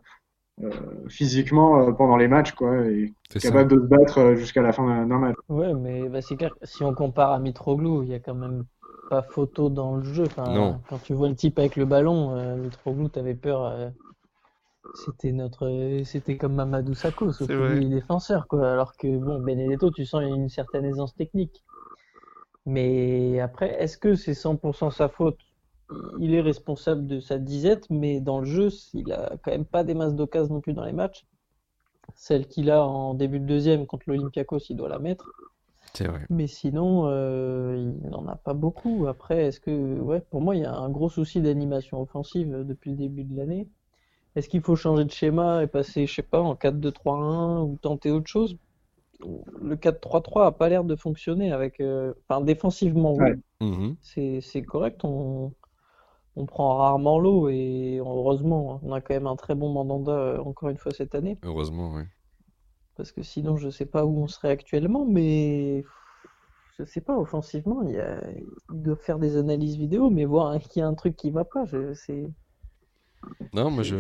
euh, 0.62 0.70
physiquement 1.10 1.82
euh, 1.82 1.92
pendant 1.92 2.16
les 2.16 2.28
matchs, 2.28 2.52
quoi, 2.52 2.86
et 2.86 3.12
capable 3.42 3.72
de 3.72 3.82
se 3.82 3.88
battre 3.88 4.20
euh, 4.20 4.36
jusqu'à 4.36 4.62
la 4.62 4.72
fin 4.72 5.06
d'un 5.06 5.18
match. 5.18 5.36
Ouais, 5.50 5.74
mais 5.74 6.08
bah, 6.10 6.22
c'est 6.22 6.36
clair, 6.36 6.54
si 6.62 6.84
on 6.84 6.94
compare 6.94 7.32
à 7.32 7.40
Mitroglou, 7.40 8.04
il 8.04 8.10
y 8.10 8.14
a 8.14 8.20
quand 8.20 8.36
même 8.36 8.66
pas 9.10 9.24
photo 9.24 9.70
dans 9.70 9.96
le 9.96 10.04
jeu. 10.04 10.26
Enfin, 10.26 10.80
quand 10.90 11.02
tu 11.02 11.14
vois 11.14 11.28
le 11.28 11.36
type 11.36 11.58
avec 11.58 11.76
le 11.76 11.86
ballon, 11.86 12.38
euh, 12.38 12.56
Mitroglou, 12.56 13.10
t'avais 13.10 13.34
peur. 13.34 13.92
c'était 14.94 15.32
notre, 15.32 16.02
c'était 16.06 16.38
comme 16.38 16.54
Mamadou 16.54 16.94
Sakho, 16.94 17.32
sauf 17.32 17.50
les 17.50 17.90
défenseurs, 17.90 18.48
quoi. 18.48 18.72
Alors 18.72 18.96
que 18.96 19.08
bon, 19.18 19.40
Benedetto, 19.40 19.90
tu 19.90 20.06
sens 20.06 20.22
une 20.22 20.50
certaine 20.50 20.86
aisance 20.86 21.16
technique. 21.16 21.64
Mais 22.66 23.40
après, 23.40 23.82
est-ce 23.82 23.98
que 23.98 24.16
c'est 24.16 24.34
100% 24.34 24.92
sa 24.92 25.10
faute? 25.10 25.38
Il 26.20 26.34
est 26.34 26.42
responsable 26.42 27.06
de 27.06 27.20
sa 27.20 27.38
disette, 27.38 27.90
mais 27.90 28.20
dans 28.20 28.40
le 28.40 28.46
jeu, 28.46 28.70
il 28.94 29.12
a 29.12 29.34
quand 29.44 29.52
même 29.52 29.66
pas 29.66 29.84
des 29.84 29.94
masses 29.94 30.16
d'occasions 30.16 30.56
non 30.56 30.62
plus 30.62 30.74
dans 30.74 30.86
les 30.86 30.94
matchs. 30.94 31.26
Celle 32.16 32.48
qu'il 32.48 32.72
a 32.72 32.86
en 32.86 33.14
début 33.14 33.40
de 33.40 33.46
deuxième 33.46 33.86
contre 33.86 34.06
l'Olympiakos, 34.08 34.60
il 34.70 34.78
doit 34.78 34.90
la 34.90 35.00
mettre. 35.00 35.30
C'est 35.94 36.08
vrai. 36.08 36.26
Mais 36.30 36.48
sinon, 36.48 37.08
euh, 37.08 37.92
il 38.04 38.10
n'en 38.10 38.28
a 38.28 38.36
pas 38.36 38.54
beaucoup. 38.54 39.06
Après, 39.08 39.46
est-ce 39.46 39.60
que, 39.60 40.00
ouais, 40.00 40.22
pour 40.22 40.42
moi, 40.42 40.56
il 40.56 40.64
y 40.64 40.66
a 40.66 40.74
un 40.74 40.90
gros 40.90 41.10
souci 41.10 41.42
d'animation 41.42 42.02
offensive 42.02 42.64
depuis 42.66 42.92
le 42.92 42.98
début 42.98 43.24
de 43.24 43.36
l'année. 43.36 43.68
Est-ce 44.36 44.50
qu'il 44.50 44.62
faut 44.62 44.76
changer 44.76 45.06
de 45.06 45.12
schéma 45.12 45.64
et 45.64 45.68
passer, 45.68 46.08
je 46.08 46.16
sais 46.16 46.24
pas, 46.24 46.42
en 46.42 46.56
4-2-3-1 46.56 47.62
ou 47.62 47.78
tenter 47.80 48.10
autre 48.10 48.28
chose? 48.28 48.58
Le 49.62 49.76
4-3-3 49.76 50.46
a 50.46 50.52
pas 50.52 50.70
l'air 50.70 50.84
de 50.84 50.96
fonctionner 50.96 51.52
avec, 51.52 51.80
euh, 51.80 52.14
enfin, 52.28 52.42
défensivement. 52.42 53.18
Mhm. 53.62 53.96
C'est 54.02 54.62
correct. 54.64 55.02
On 55.04 55.54
on 56.36 56.46
prend 56.46 56.78
rarement 56.78 57.20
l'eau 57.20 57.50
et 57.50 57.98
heureusement, 58.00 58.80
on 58.84 58.92
a 58.92 59.02
quand 59.02 59.14
même 59.14 59.28
un 59.28 59.36
très 59.36 59.56
bon 59.56 59.70
Mandanda 59.70 60.12
euh, 60.12 60.40
encore 60.40 60.70
une 60.70 60.78
fois 60.78 60.92
cette 60.92 61.16
année. 61.16 61.38
Heureusement, 61.44 61.94
oui. 61.94 62.04
Parce 62.96 63.12
que 63.12 63.24
sinon, 63.24 63.58
je 63.58 63.70
sais 63.70 63.86
pas 63.86 64.06
où 64.06 64.24
on 64.24 64.28
serait 64.28 64.50
actuellement, 64.50 65.06
mais 65.06 65.84
je 66.78 66.86
sais 66.86 67.02
pas, 67.02 67.18
offensivement, 67.18 67.84
il, 67.84 67.96
y 67.96 68.00
a... 68.00 68.22
doit 68.70 68.96
faire 68.96 69.20
des 69.20 69.38
analyses 69.38 69.78
vidéo, 69.78 70.10
mais 70.10 70.26
voir 70.26 70.58
qu'il 70.60 70.80
y 70.80 70.84
a 70.84 70.88
un 70.88 70.94
truc 70.94 71.16
qui 71.16 71.30
va 71.30 71.46
pas, 71.46 71.66
c'est. 71.94 72.30
Non, 73.54 73.70
moi 73.70 73.84
je... 73.84 73.96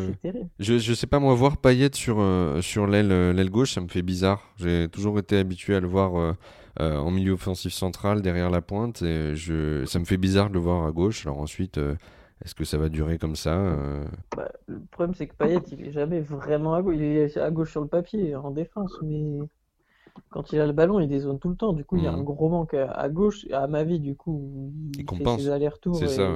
je. 0.60 0.78
Je 0.78 0.94
sais 0.94 1.08
pas, 1.08 1.20
moi, 1.20 1.34
voir 1.36 1.58
Payet 1.58 1.90
sur, 1.94 2.20
euh, 2.20 2.62
sur 2.62 2.86
euh, 2.90 3.34
l'aile 3.34 3.50
gauche, 3.50 3.74
ça 3.74 3.82
me 3.82 3.88
fait 3.88 4.02
bizarre. 4.02 4.42
J'ai 4.58 4.90
toujours 4.90 5.20
été 5.20 5.38
habitué 5.38 5.76
à 5.76 5.80
le 5.80 5.88
voir 5.88 6.36
en 6.80 7.12
milieu 7.12 7.34
offensif 7.34 7.74
central, 7.74 8.22
derrière 8.22 8.50
la 8.50 8.62
pointe, 8.62 9.02
et 9.02 9.36
je... 9.36 9.86
ça 9.86 10.00
me 10.00 10.06
fait 10.06 10.18
bizarre 10.18 10.50
de 10.50 10.56
le 10.56 10.60
voir 10.60 10.86
à 10.86 10.92
gauche. 10.92 11.26
Alors 11.26 11.40
ensuite. 11.40 11.80
Est-ce 12.44 12.56
que 12.56 12.66
ça 12.66 12.78
va 12.78 12.90
durer 12.90 13.18
comme 13.18 13.38
ça 13.38 13.56
euh 13.56 14.04
bah, 14.36 14.52
Le 14.68 14.82
problème, 14.92 15.14
c'est 15.14 15.28
que 15.28 15.36
Payet, 15.36 15.62
il 15.72 15.88
est 15.88 15.92
jamais 15.92 16.20
vraiment 16.20 16.74
à 16.74 16.82
gauche. 16.82 16.96
Il 16.98 17.04
est 17.04 17.38
à 17.38 17.50
gauche 17.52 17.72
sur 17.72 17.80
le 17.80 17.88
papier, 17.88 18.36
en 18.36 18.52
défense, 18.52 18.92
mais 19.02 19.40
quand 20.30 20.52
il 20.52 20.60
a 20.60 20.68
le 20.68 20.74
ballon, 20.74 21.00
il 21.00 21.08
dézone 21.08 21.40
tout 21.40 21.50
le 21.50 21.56
temps. 21.56 21.74
Du 21.74 21.86
coup, 21.86 21.98
il 21.98 22.04
y 22.04 22.08
a 22.08 22.12
un 22.12 22.18
mmh. 22.18 22.24
gros 22.24 22.50
manque 22.50 22.74
à, 22.74 23.10
gauche. 23.10 23.46
À 23.52 23.68
ma 23.68 23.84
vie, 23.84 24.00
du 24.00 24.16
coup, 24.16 24.72
il, 24.98 25.06
fait 25.08 25.38
ses 25.38 25.50
allers-retours. 25.50 25.96
C'est 25.96 26.08
ça, 26.08 26.30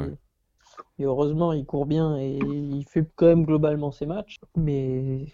Et 0.99 1.05
heureusement, 1.05 1.53
il 1.53 1.65
court 1.65 1.85
bien 1.85 2.17
et 2.17 2.37
il 2.37 2.83
fait 2.87 3.05
quand 3.15 3.27
même 3.27 3.45
globalement 3.45 3.91
ses 3.91 4.05
matchs. 4.05 4.39
Mais 4.55 5.27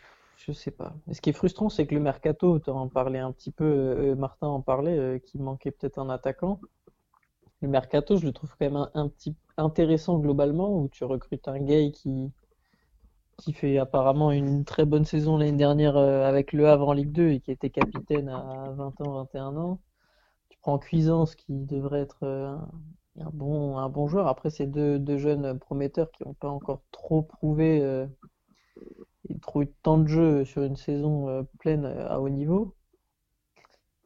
je 0.45 0.51
sais 0.51 0.71
pas. 0.71 0.93
ce 1.11 1.21
qui 1.21 1.29
est 1.29 1.33
frustrant, 1.33 1.69
c'est 1.69 1.87
que 1.87 1.95
le 1.95 2.01
mercato, 2.01 2.59
tu 2.59 2.69
en 2.69 2.89
parlais 2.89 3.19
un 3.19 3.31
petit 3.31 3.51
peu, 3.51 3.63
euh, 3.63 4.15
Martin 4.15 4.47
en 4.47 4.61
parlait, 4.61 4.97
euh, 4.97 5.19
qu'il 5.19 5.41
manquait 5.41 5.71
peut-être 5.71 5.99
un 5.99 6.09
attaquant. 6.09 6.59
Le 7.61 7.69
mercato, 7.69 8.17
je 8.17 8.25
le 8.25 8.33
trouve 8.33 8.49
quand 8.59 8.69
même 8.69 8.87
un, 8.93 9.07
petit 9.07 9.35
intéressant 9.55 10.19
globalement, 10.19 10.77
où 10.77 10.89
tu 10.89 11.05
recrutes 11.05 11.47
un 11.47 11.59
gay 11.59 11.91
qui, 11.91 12.33
fait 13.53 13.77
apparemment 13.77 14.31
une 14.31 14.65
très 14.65 14.85
bonne 14.85 15.05
saison 15.05 15.37
l'année 15.37 15.57
dernière 15.57 15.95
euh, 15.97 16.25
avec 16.25 16.51
Le 16.53 16.67
Havre 16.67 16.89
en 16.89 16.93
Ligue 16.93 17.11
2 17.11 17.29
et 17.29 17.39
qui 17.39 17.51
était 17.51 17.69
capitaine 17.69 18.29
à 18.29 18.71
20 18.71 19.01
ans, 19.01 19.13
21 19.13 19.55
ans. 19.55 19.79
Tu 20.49 20.57
prends 20.59 20.77
Cuisance 20.77 21.35
qui 21.35 21.53
devrait 21.65 22.01
être 22.01 22.57
bon, 23.15 23.77
un 23.77 23.89
bon 23.89 24.07
joueur. 24.07 24.27
Après, 24.27 24.49
c'est 24.49 24.67
deux, 24.67 24.99
deux, 24.99 25.17
jeunes 25.17 25.59
prometteurs 25.59 26.11
qui 26.11 26.23
n'ont 26.23 26.33
pas 26.33 26.49
encore 26.49 26.81
trop 26.91 27.21
prouvé 27.21 28.07
il 29.29 29.39
trouve 29.39 29.65
tant 29.81 29.97
de 29.97 30.07
jeux 30.07 30.45
sur 30.45 30.63
une 30.63 30.75
saison 30.75 31.29
euh, 31.29 31.43
pleine 31.59 31.85
euh, 31.85 32.09
à 32.09 32.19
haut 32.19 32.29
niveau. 32.29 32.75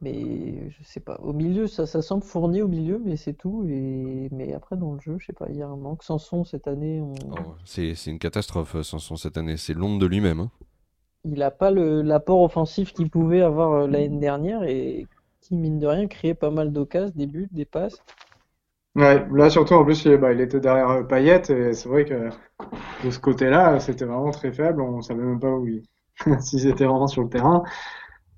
Mais 0.00 0.70
je 0.70 0.84
sais 0.84 1.00
pas. 1.00 1.16
Au 1.16 1.32
milieu, 1.32 1.66
ça, 1.66 1.84
ça 1.84 2.02
semble 2.02 2.22
fourni 2.22 2.62
au 2.62 2.68
milieu, 2.68 3.02
mais 3.04 3.16
c'est 3.16 3.32
tout. 3.32 3.66
Et... 3.68 4.28
Mais 4.30 4.52
après, 4.52 4.76
dans 4.76 4.92
le 4.92 5.00
jeu, 5.00 5.16
je 5.18 5.26
sais 5.26 5.32
pas, 5.32 5.46
il 5.48 5.56
y 5.56 5.62
a 5.62 5.66
un 5.66 5.76
manque. 5.76 6.04
Sanson, 6.04 6.44
cette 6.44 6.68
année. 6.68 7.00
On... 7.00 7.14
Oh, 7.32 7.54
c'est 7.64 7.92
une 8.06 8.20
catastrophe, 8.20 8.76
euh, 8.76 8.82
Sanson, 8.84 9.16
cette 9.16 9.36
année. 9.36 9.56
C'est 9.56 9.74
l'ombre 9.74 9.98
de 9.98 10.06
lui-même. 10.06 10.40
Hein. 10.40 10.50
Il 11.24 11.40
n'a 11.40 11.50
pas 11.50 11.72
l'apport 11.72 12.42
offensif 12.42 12.92
qu'il 12.92 13.10
pouvait 13.10 13.42
avoir 13.42 13.88
l'année 13.88 14.20
dernière 14.20 14.62
et 14.62 15.08
qui, 15.40 15.56
mine 15.56 15.80
de 15.80 15.86
rien, 15.86 16.06
créait 16.06 16.34
pas 16.34 16.50
mal 16.50 16.72
d'occasions, 16.72 17.12
des 17.16 17.26
buts, 17.26 17.48
des 17.50 17.64
passes. 17.64 18.00
Ouais, 18.94 19.24
là 19.32 19.50
surtout 19.50 19.74
en 19.74 19.84
plus 19.84 20.04
il, 20.06 20.16
bah, 20.16 20.32
il 20.32 20.40
était 20.40 20.60
derrière 20.60 20.90
euh, 20.90 21.02
Payet 21.02 21.42
et 21.50 21.72
c'est 21.72 21.88
vrai 21.88 22.04
que 22.04 22.30
de 23.04 23.10
ce 23.10 23.18
côté-là 23.20 23.78
c'était 23.80 24.04
vraiment 24.04 24.30
très 24.30 24.52
faible, 24.52 24.80
on 24.80 25.02
savait 25.02 25.22
même 25.22 25.38
pas 25.38 25.50
où 25.50 25.66
il... 25.66 25.82
s'ils 26.40 26.66
étaient 26.66 26.84
vraiment 26.84 27.06
sur 27.06 27.22
le 27.22 27.28
terrain. 27.28 27.62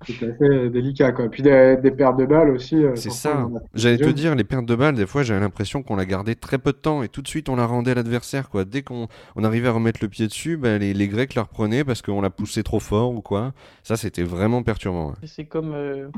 C'était 0.05 0.31
assez 0.31 0.69
délicat 0.69 1.11
quoi. 1.11 1.29
Puis 1.29 1.43
des, 1.43 1.77
pertes 1.95 2.17
de 2.17 2.25
balles 2.25 2.49
aussi. 2.49 2.75
Euh, 2.75 2.95
c'est 2.95 3.11
ça. 3.11 3.47
J'allais 3.75 3.97
te 3.97 4.09
dire 4.09 4.35
les 4.35 4.43
pertes 4.43 4.65
de 4.65 4.75
balles 4.75 4.95
des 4.95 5.05
fois 5.05 5.23
j'avais 5.23 5.39
l'impression 5.39 5.83
qu'on 5.83 5.95
la 5.95 6.05
gardait 6.05 6.35
très 6.35 6.57
peu 6.57 6.71
de 6.71 6.77
temps 6.77 7.03
et 7.03 7.07
tout 7.07 7.21
de 7.21 7.27
suite 7.27 7.49
on 7.49 7.55
la 7.55 7.65
rendait 7.65 7.91
à 7.91 7.95
l'adversaire 7.95 8.49
quoi. 8.49 8.65
Dès 8.65 8.81
qu'on 8.81 9.07
on 9.35 9.43
arrivait 9.43 9.67
à 9.67 9.73
remettre 9.73 9.99
le 10.01 10.09
pied 10.09 10.27
dessus, 10.27 10.57
bah, 10.57 10.77
les, 10.77 10.93
les 10.93 11.07
Grecs 11.07 11.35
la 11.35 11.43
reprenaient 11.43 11.83
parce 11.83 12.01
qu'on 12.01 12.21
la 12.21 12.29
poussait 12.29 12.63
trop 12.63 12.79
fort 12.79 13.11
ou 13.11 13.21
quoi. 13.21 13.53
Ça 13.83 13.95
c'était 13.95 14.23
vraiment 14.23 14.63
perturbant. 14.63 15.13
C'est 15.23 15.45
comme 15.45 15.73
euh, 15.73 16.09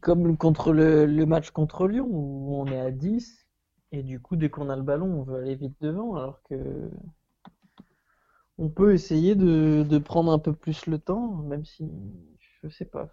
comme 0.00 0.36
contre 0.36 0.72
le, 0.72 1.06
match 1.26 1.50
contre 1.50 1.86
Lyon 1.86 2.08
où 2.10 2.56
on 2.56 2.66
est 2.66 2.80
à 2.80 2.90
10 2.90 3.46
et 3.92 4.02
du 4.02 4.20
coup 4.20 4.36
dès 4.36 4.50
qu'on 4.50 4.68
a 4.68 4.76
le 4.76 4.82
ballon 4.82 5.06
on 5.06 5.22
veut 5.22 5.38
aller 5.38 5.54
vite 5.54 5.76
devant 5.80 6.16
alors 6.16 6.42
que 6.48 6.90
on 8.58 8.68
peut 8.68 8.92
essayer 8.92 9.34
de, 9.34 9.98
prendre 9.98 10.32
un 10.32 10.38
peu 10.38 10.52
plus 10.52 10.86
le 10.86 10.98
temps 10.98 11.36
même 11.36 11.64
si 11.64 11.90
je 12.62 12.68
sais 12.68 12.84
pas 12.84 13.08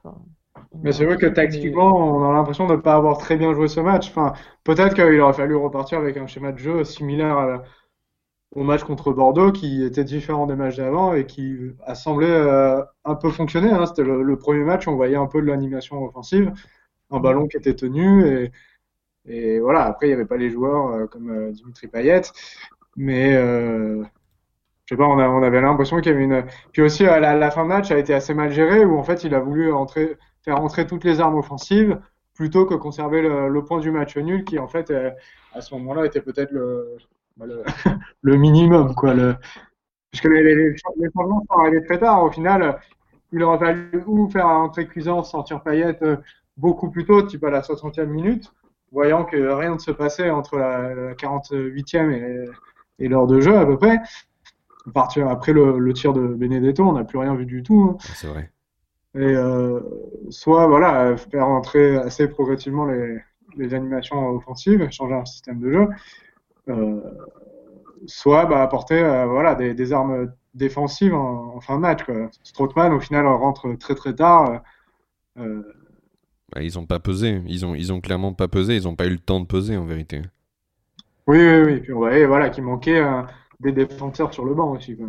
mais 0.83 0.91
c'est 0.91 1.05
vrai 1.05 1.17
que 1.17 1.25
tactiquement 1.25 1.95
on 1.95 2.29
a 2.29 2.33
l'impression 2.33 2.67
de 2.67 2.75
ne 2.75 2.81
pas 2.81 2.95
avoir 2.95 3.17
très 3.17 3.37
bien 3.37 3.53
joué 3.53 3.67
ce 3.67 3.79
match. 3.79 4.09
Enfin 4.09 4.33
peut-être 4.63 4.95
qu'il 4.95 5.19
aurait 5.19 5.33
fallu 5.33 5.55
repartir 5.55 5.99
avec 5.99 6.17
un 6.17 6.27
schéma 6.27 6.51
de 6.51 6.57
jeu 6.57 6.83
similaire 6.83 7.37
à, 7.37 7.63
au 8.55 8.63
match 8.63 8.83
contre 8.83 9.11
Bordeaux 9.11 9.51
qui 9.51 9.83
était 9.83 10.03
différent 10.03 10.45
des 10.47 10.55
matchs 10.55 10.77
d'avant 10.77 11.13
et 11.13 11.25
qui 11.25 11.57
a 11.85 11.95
semblé 11.95 12.27
euh, 12.29 12.81
un 13.05 13.15
peu 13.15 13.29
fonctionner. 13.29 13.71
Hein. 13.71 13.85
C'était 13.85 14.03
le, 14.03 14.37
premier 14.37 14.63
match, 14.63 14.87
on 14.87 14.95
voyait 14.95 15.17
un 15.17 15.27
peu 15.27 15.41
de 15.41 15.47
l'animation 15.47 16.03
offensive, 16.03 16.51
un 17.11 17.19
ballon 17.19 17.47
qui 17.47 17.57
était 17.57 17.75
tenu 17.75 18.49
et, 19.25 19.59
voilà. 19.59 19.83
Après, 19.83 20.07
il 20.07 20.09
n'y 20.09 20.15
avait 20.15 20.25
pas 20.25 20.37
les 20.37 20.49
joueurs 20.49 20.87
euh, 20.87 21.05
comme 21.07 21.29
euh, 21.29 21.51
Dimitri 21.51 21.87
Payet, 21.87 22.21
mais 22.95 23.33
je 23.33 24.05
sais 24.89 24.97
pas, 24.97 25.05
on, 25.05 25.43
avait 25.43 25.61
l'impression 25.61 25.97
qu'il 25.99 26.13
y 26.13 26.15
avait 26.15 26.23
une. 26.23 26.45
Puis 26.71 26.81
aussi, 26.81 27.03
la, 27.03 27.51
fin 27.51 27.63
de 27.63 27.67
match 27.67 27.91
a 27.91 27.97
été 27.97 28.13
assez 28.13 28.33
mal 28.33 28.53
gérée 28.53 28.85
où 28.85 28.97
en 28.97 29.03
fait, 29.03 29.25
il 29.25 29.35
a 29.35 29.39
voulu 29.41 29.69
faire 30.43 30.61
entrer 30.61 30.87
toutes 30.87 31.03
les 31.03 31.19
armes 31.19 31.35
offensives 31.35 31.99
plutôt 32.33 32.65
que 32.65 32.75
conserver 32.75 33.21
le, 33.21 33.49
le 33.49 33.65
point 33.65 33.79
du 33.79 33.91
match 33.91 34.15
nul 34.15 34.45
qui 34.45 34.59
en 34.59 34.67
fait 34.67 34.93
à 35.53 35.59
ce 35.59 35.73
moment-là 35.75 36.05
était 36.05 36.21
peut-être 36.21 36.51
le 36.51 36.97
bah, 37.37 37.45
le, 38.21 38.35
minimum, 38.35 38.95
quoi. 38.95 39.13
Le, 39.13 39.35
puisque 40.11 40.25
les, 40.25 40.43
les, 40.43 40.75
changements 40.77 41.43
sont 41.49 41.59
arrivés 41.59 41.83
très 41.83 41.99
tard. 41.99 42.23
Au 42.23 42.31
final, 42.31 42.79
il 43.31 43.43
aurait 43.43 43.59
fallu 43.59 44.03
ou 44.05 44.29
faire 44.29 44.47
un 44.47 44.63
entrée 44.63 44.87
cuisance, 44.87 45.31
sortir 45.31 45.61
Payette 45.61 46.01
euh, 46.03 46.17
beaucoup 46.57 46.89
plus 46.89 47.05
tôt, 47.05 47.21
type 47.21 47.43
à 47.43 47.49
la 47.49 47.61
60e 47.61 48.05
minute, 48.05 48.51
voyant 48.91 49.25
que 49.25 49.37
rien 49.37 49.75
ne 49.75 49.79
se 49.79 49.91
passait 49.91 50.29
entre 50.29 50.57
la, 50.57 51.13
48e 51.13 52.11
et, 52.11 52.45
et 52.99 53.07
l'heure 53.07 53.27
de 53.27 53.39
jeu 53.39 53.57
à 53.57 53.65
peu 53.65 53.77
près. 53.77 53.99
Partir 54.93 55.27
après 55.27 55.51
le, 55.51 55.93
tir 55.93 56.13
de 56.13 56.27
Benedetto, 56.27 56.83
on 56.83 56.93
n'a 56.93 57.03
plus 57.03 57.17
rien 57.17 57.35
vu 57.35 57.45
du 57.45 57.61
tout. 57.61 57.91
Hein. 57.91 57.97
C'est 58.15 58.27
vrai. 58.27 58.51
Et 59.15 59.19
euh, 59.19 59.81
soit 60.29 60.67
voilà, 60.67 61.17
faire 61.17 61.47
entrer 61.47 61.97
assez 61.97 62.27
progressivement 62.27 62.85
les, 62.85 63.17
les 63.57 63.73
animations 63.73 64.29
offensives, 64.29 64.87
changer 64.91 65.15
un 65.15 65.25
système 65.25 65.59
de 65.59 65.71
jeu, 65.71 65.79
euh, 65.81 65.87
soit 68.05 68.45
bah, 68.45 68.61
apporter 68.61 69.01
euh, 69.01 69.25
voilà, 69.25 69.55
des, 69.55 69.93
armes 69.93 70.31
défensives 70.53 71.13
en, 71.13 71.59
fin 71.61 71.75
de 71.75 71.81
match. 71.81 72.03
Quoi. 72.03 72.29
Strootman, 72.43 72.93
au 72.93 72.99
final, 72.99 73.25
rentre 73.27 73.73
très 73.77 73.95
très 73.95 74.13
tard. 74.13 74.61
Euh, 75.39 75.61
bah, 76.53 76.61
ils 76.61 76.75
n'ont 76.75 76.85
pas 76.85 76.99
pesé. 76.99 77.41
Ils 77.47 77.65
ont, 77.65 77.75
ils 77.75 77.91
ont 77.91 78.01
clairement 78.01 78.33
pas 78.33 78.47
pesé. 78.47 78.75
Ils 78.75 78.83
n'ont 78.83 78.95
pas 78.95 79.07
eu 79.07 79.11
le 79.11 79.19
temps 79.19 79.39
de 79.39 79.45
peser 79.45 79.77
en 79.77 79.85
vérité. 79.85 80.21
Oui, 81.27 81.37
oui, 81.39 81.61
oui. 81.65 81.79
Puis 81.81 81.93
voyait 81.93 82.25
voilà, 82.25 82.49
qu'il 82.49 82.63
manquait 82.63 83.03
des 83.59 83.71
défenseurs 83.71 84.33
sur 84.33 84.45
le 84.45 84.53
banc 84.53 84.71
aussi. 84.71 84.95
Quoi. 84.95 85.07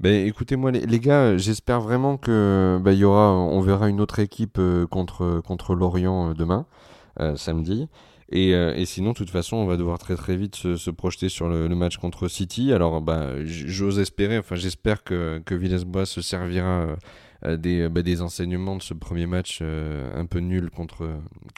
Ben, 0.00 0.26
écoutez-moi 0.26 0.70
les, 0.72 1.00
gars, 1.00 1.36
j'espère 1.36 1.80
vraiment 1.80 2.16
que 2.16 2.80
bah, 2.82 2.92
y 2.92 3.04
aura, 3.04 3.32
on 3.32 3.60
verra 3.60 3.88
une 3.88 4.00
autre 4.00 4.18
équipe 4.18 4.60
contre, 4.90 5.40
contre 5.44 5.74
Lorient 5.74 6.32
demain, 6.32 6.66
samedi. 7.36 7.88
Euh, 8.34 8.74
et, 8.74 8.84
sinon, 8.84 9.12
de 9.12 9.16
toute 9.16 9.30
façon, 9.30 9.56
on 9.56 9.66
va 9.66 9.76
devoir 9.76 9.98
très 9.98 10.16
très 10.16 10.36
vite 10.36 10.56
se, 10.56 10.90
projeter 10.90 11.28
sur 11.28 11.48
le, 11.48 11.68
match 11.68 11.98
contre 11.98 12.28
City. 12.28 12.72
Alors, 12.72 13.00
bah, 13.00 13.30
j'ose 13.44 13.98
espérer, 13.98 14.38
enfin, 14.38 14.56
j'espère 14.56 15.04
que, 15.04 15.40
que 15.44 15.54
Villas-Boas 15.54 16.06
se 16.06 16.20
servira 16.20 16.96
euh, 17.44 17.56
des, 17.56 17.88
bah, 17.88 18.02
des 18.02 18.22
enseignements 18.22 18.76
de 18.76 18.82
ce 18.82 18.94
premier 18.94 19.26
match 19.26 19.60
euh, 19.62 20.10
un 20.18 20.26
peu 20.26 20.40
nul 20.40 20.70
contre, 20.70 21.08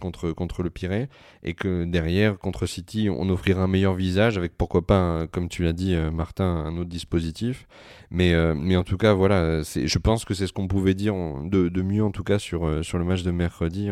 contre, 0.00 0.32
contre 0.32 0.62
le 0.62 0.68
Pirée. 0.68 1.08
Et 1.42 1.54
que 1.54 1.84
derrière, 1.84 2.38
contre 2.38 2.66
City, 2.66 3.08
on 3.10 3.28
offrira 3.30 3.62
un 3.62 3.68
meilleur 3.68 3.94
visage 3.94 4.36
avec 4.36 4.56
pourquoi 4.56 4.86
pas, 4.86 5.26
comme 5.28 5.48
tu 5.48 5.62
l'as 5.62 5.72
dit, 5.72 5.96
Martin, 6.12 6.44
un 6.44 6.76
autre 6.76 6.90
dispositif. 6.90 7.66
Mais, 8.10 8.34
mais 8.54 8.76
en 8.76 8.84
tout 8.84 8.98
cas, 8.98 9.14
voilà, 9.14 9.62
je 9.62 9.98
pense 9.98 10.24
que 10.24 10.34
c'est 10.34 10.46
ce 10.46 10.52
qu'on 10.52 10.68
pouvait 10.68 10.94
dire 10.94 11.14
de, 11.44 11.68
de, 11.68 11.82
mieux, 11.82 12.04
en 12.04 12.10
tout 12.10 12.24
cas, 12.24 12.38
sur, 12.38 12.84
sur 12.84 12.98
le 12.98 13.04
match 13.04 13.22
de 13.22 13.30
mercredi. 13.30 13.90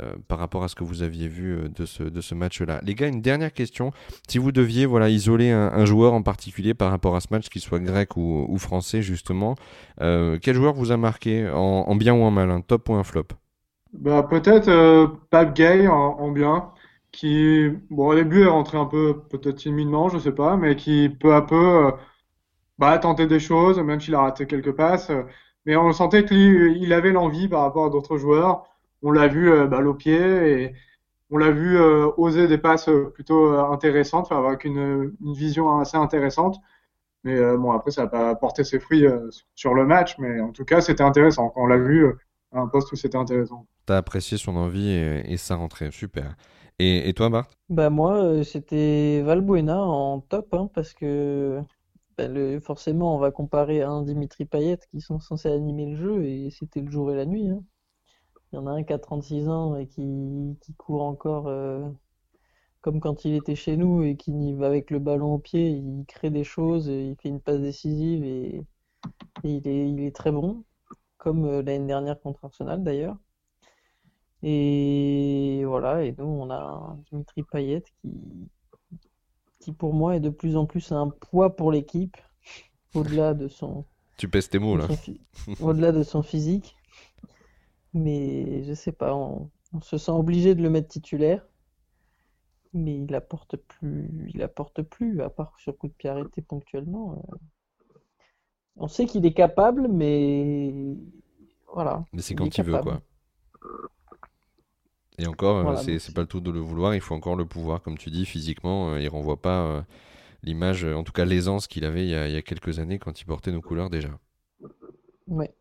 Euh, 0.00 0.12
par 0.28 0.38
rapport 0.38 0.62
à 0.62 0.68
ce 0.68 0.76
que 0.76 0.84
vous 0.84 1.02
aviez 1.02 1.26
vu 1.26 1.56
euh, 1.56 1.68
de 1.68 1.84
ce, 1.84 2.04
de 2.04 2.20
ce 2.20 2.32
match-là. 2.34 2.80
Les 2.84 2.94
gars, 2.94 3.08
une 3.08 3.20
dernière 3.20 3.52
question. 3.52 3.90
Si 4.28 4.38
vous 4.38 4.52
deviez 4.52 4.86
voilà, 4.86 5.08
isoler 5.08 5.50
un, 5.50 5.84
joueur 5.86 6.12
en 6.12 6.22
particulier 6.22 6.72
par 6.72 6.90
rapport 6.90 7.16
à 7.16 7.20
ce 7.20 7.26
match, 7.32 7.48
qu'il 7.48 7.62
soit 7.62 7.80
grec 7.80 8.16
ou, 8.16 8.56
français 8.58 9.02
justement, 9.02 9.56
euh, 10.00 10.38
quel 10.40 10.54
joueur 10.54 10.74
vous 10.74 10.92
a 10.92 10.96
marqué 10.96 11.48
en, 11.52 11.96
bien 11.96 12.14
ou 12.14 12.22
en 12.22 12.30
mal, 12.30 12.50
un 12.50 12.60
top 12.60 12.88
ou 12.90 12.94
un 12.94 13.02
flop? 13.02 13.26
Bah, 13.92 14.22
Peut-être 14.22 14.68
euh, 14.68 15.08
Gay 15.32 15.88
en, 15.88 16.30
bien, 16.30 16.70
qui 17.10 17.66
au 17.90 18.14
début 18.14 18.42
est 18.42 18.48
rentré 18.48 18.78
un 18.78 18.86
peu 18.86 19.22
peut-être 19.30 19.56
timidement, 19.56 20.08
je 20.10 20.18
sais 20.18 20.32
pas, 20.32 20.56
mais 20.56 20.76
qui 20.76 21.08
peu 21.08 21.34
à 21.34 21.42
peu 21.42 21.90
bah, 22.78 22.90
a 22.90 22.98
tenté 22.98 23.26
des 23.26 23.40
choses, 23.40 23.80
même 23.80 24.00
s'il 24.00 24.14
a 24.14 24.20
raté 24.20 24.46
quelques 24.46 24.72
passes. 24.72 25.10
mais 25.66 25.76
on 25.76 25.92
sentait 25.92 26.24
qu'il 26.24 26.92
avait 26.92 27.10
l'envie 27.10 27.48
par 27.48 27.62
rapport 27.62 27.86
à 27.86 27.90
d'autres 27.90 28.18
joueurs 28.18 28.64
on 29.02 29.10
l'a 29.10 29.28
vu 29.28 29.50
euh, 29.50 29.66
balle 29.66 29.86
au 29.86 29.94
pied 29.94 30.16
et 30.16 30.74
on 31.30 31.36
l'a 31.36 31.50
vu 31.50 31.78
euh, 31.78 32.08
oser 32.16 32.48
des 32.48 32.58
passes 32.58 32.88
euh, 32.88 33.10
plutôt 33.12 33.50
intéressantes, 33.50 34.32
avec 34.32 34.64
une, 34.64 35.14
une 35.20 35.32
vision 35.34 35.78
assez 35.78 35.96
intéressante. 35.96 36.58
Mais 37.24 37.36
bon, 37.56 37.72
après, 37.72 37.90
ça 37.90 38.02
n'a 38.02 38.08
pas 38.08 38.34
porté 38.36 38.62
ses 38.62 38.78
fruits 38.78 39.04
sur 39.56 39.74
le 39.74 39.84
match, 39.84 40.16
mais 40.18 40.40
en 40.40 40.52
tout 40.52 40.64
cas, 40.64 40.80
c'était 40.80 41.02
intéressant. 41.02 41.50
Quand 41.50 41.62
on 41.62 41.66
l'a 41.66 41.76
vu 41.76 42.06
à 42.52 42.60
un 42.60 42.68
poste 42.68 42.92
où 42.92 42.96
c'était 42.96 43.18
intéressant. 43.18 43.66
T'as 43.86 43.96
apprécié 43.96 44.38
son 44.38 44.54
envie 44.54 44.88
et, 44.88 45.36
sa 45.36 45.56
rentrée, 45.56 45.90
super. 45.90 46.36
Et, 46.78 47.12
toi, 47.14 47.28
Bart? 47.28 47.48
Bah 47.68 47.90
moi, 47.90 48.44
c'était 48.44 49.20
Valbuena 49.22 49.82
en 49.82 50.20
top, 50.20 50.54
hein, 50.54 50.70
parce 50.72 50.94
que 50.94 51.60
bah, 52.16 52.28
le, 52.28 52.60
forcément, 52.60 53.16
on 53.16 53.18
va 53.18 53.32
comparer 53.32 53.82
à 53.82 53.90
un 53.90 54.02
Dimitri 54.02 54.44
Payet 54.44 54.78
qui 54.92 55.00
sont 55.00 55.18
censés 55.18 55.50
animer 55.50 55.86
le 55.86 55.96
jeu, 55.96 56.24
et 56.24 56.50
c'était 56.50 56.80
le 56.80 56.90
jour 56.90 57.10
et 57.10 57.16
la 57.16 57.26
nuit. 57.26 57.48
Hein. 57.48 57.64
Il 58.52 58.56
y 58.56 58.58
en 58.58 58.66
a 58.66 58.70
un 58.70 58.82
qui 58.82 58.92
a 58.92 58.98
36 58.98 59.48
ans 59.48 59.76
et 59.76 59.86
qui, 59.86 60.56
qui 60.60 60.74
court 60.74 61.02
encore 61.02 61.48
euh, 61.48 61.86
comme 62.80 63.00
quand 63.00 63.24
il 63.24 63.34
était 63.34 63.54
chez 63.54 63.76
nous 63.76 64.02
et 64.02 64.16
qui 64.16 64.54
va 64.54 64.66
avec 64.66 64.90
le 64.90 64.98
ballon 64.98 65.34
au 65.34 65.38
pied, 65.38 65.68
il 65.68 66.04
crée 66.06 66.30
des 66.30 66.44
choses, 66.44 66.86
il 66.86 67.16
fait 67.20 67.28
une 67.28 67.40
passe 67.40 67.60
décisive 67.60 68.24
et, 68.24 68.62
il, 69.44 69.68
est, 69.68 69.90
il 69.90 70.00
est 70.00 70.14
très 70.14 70.32
bon, 70.32 70.64
comme 71.18 71.44
euh, 71.44 71.62
l'année 71.62 71.86
dernière 71.86 72.20
contre 72.20 72.44
Arsenal 72.44 72.82
d'ailleurs. 72.82 73.16
Et 74.42 75.64
voilà, 75.66 76.04
et 76.04 76.14
nous 76.16 76.24
on 76.24 76.50
a 76.50 76.96
Dimitri 77.10 77.42
Payet 77.42 77.82
qui, 78.00 78.48
qui 79.58 79.72
pour 79.72 79.92
moi 79.92 80.16
est 80.16 80.20
de 80.20 80.30
plus 80.30 80.56
en 80.56 80.64
plus 80.64 80.92
un 80.92 81.08
poids 81.08 81.56
pour 81.56 81.72
l'équipe, 81.72 82.16
au-delà 82.94 83.34
de 83.34 83.48
son, 83.48 83.84
Tu 84.16 84.28
pèses 84.28 84.48
tes 84.48 84.58
mots 84.58 84.76
là. 84.76 84.86
Au-delà 85.60 85.92
de 85.92 86.02
son 86.02 86.22
physique. 86.22 86.77
Mais 87.94 88.64
je 88.64 88.74
sais 88.74 88.92
pas, 88.92 89.14
on... 89.14 89.50
se 89.82 89.98
sent 89.98 90.10
obligé 90.10 90.54
de 90.54 90.62
le 90.62 90.70
mettre 90.70 90.88
titulaire. 90.88 91.46
Mais 92.74 92.98
il 92.98 93.14
apporte 93.14 93.56
plus, 93.56 94.30
il 94.34 94.42
apporte 94.42 94.82
plus, 94.82 95.22
à 95.22 95.30
part 95.30 95.54
sur 95.58 95.76
coup 95.76 95.88
de 95.88 95.92
pied 95.92 96.10
arrêté 96.10 96.42
ponctuellement. 96.42 97.24
Euh. 97.32 97.36
On 98.76 98.88
sait 98.88 99.06
qu'il 99.06 99.24
est 99.24 99.32
capable, 99.32 99.88
mais 99.88 100.74
voilà. 101.72 102.04
Mais 102.12 102.20
c'est 102.20 102.34
quand 102.34 102.56
il, 102.56 102.64
veut, 102.64 102.78
quoi. 102.78 103.00
Et 105.16 105.26
encore, 105.26 105.66
euh, 105.66 105.98
c'est 105.98 106.14
pas 106.14 106.20
le 106.20 106.26
tout 106.26 106.40
de 106.40 106.50
le 106.50 106.60
vouloir, 106.60 106.94
il 106.94 107.00
faut 107.00 107.14
encore 107.14 107.36
le 107.36 107.46
pouvoir, 107.46 107.82
comme 107.82 107.96
tu 107.96 108.10
dis, 108.10 108.26
physiquement, 108.26 108.90
euh, 108.90 109.00
il 109.00 109.08
renvoie 109.08 109.40
pas 109.40 109.84
l'image, 110.42 110.84
en 110.84 111.02
tout 111.02 111.12
cas 111.12 111.24
l'aisance 111.24 111.66
qu'il 111.66 111.84
avait 111.84 112.04
il 112.04 112.10
y, 112.10 112.14
a, 112.14 112.28
il 112.28 112.34
y, 112.34 112.36
a, 112.36 112.42
quelques 112.42 112.78
années 112.78 112.98
quand 112.98 113.20
il 113.20 113.24
portait 113.24 113.50
nos 113.50 113.62
couleurs 113.62 113.90
déjà. 113.90 114.10
Ouais. 115.26 115.52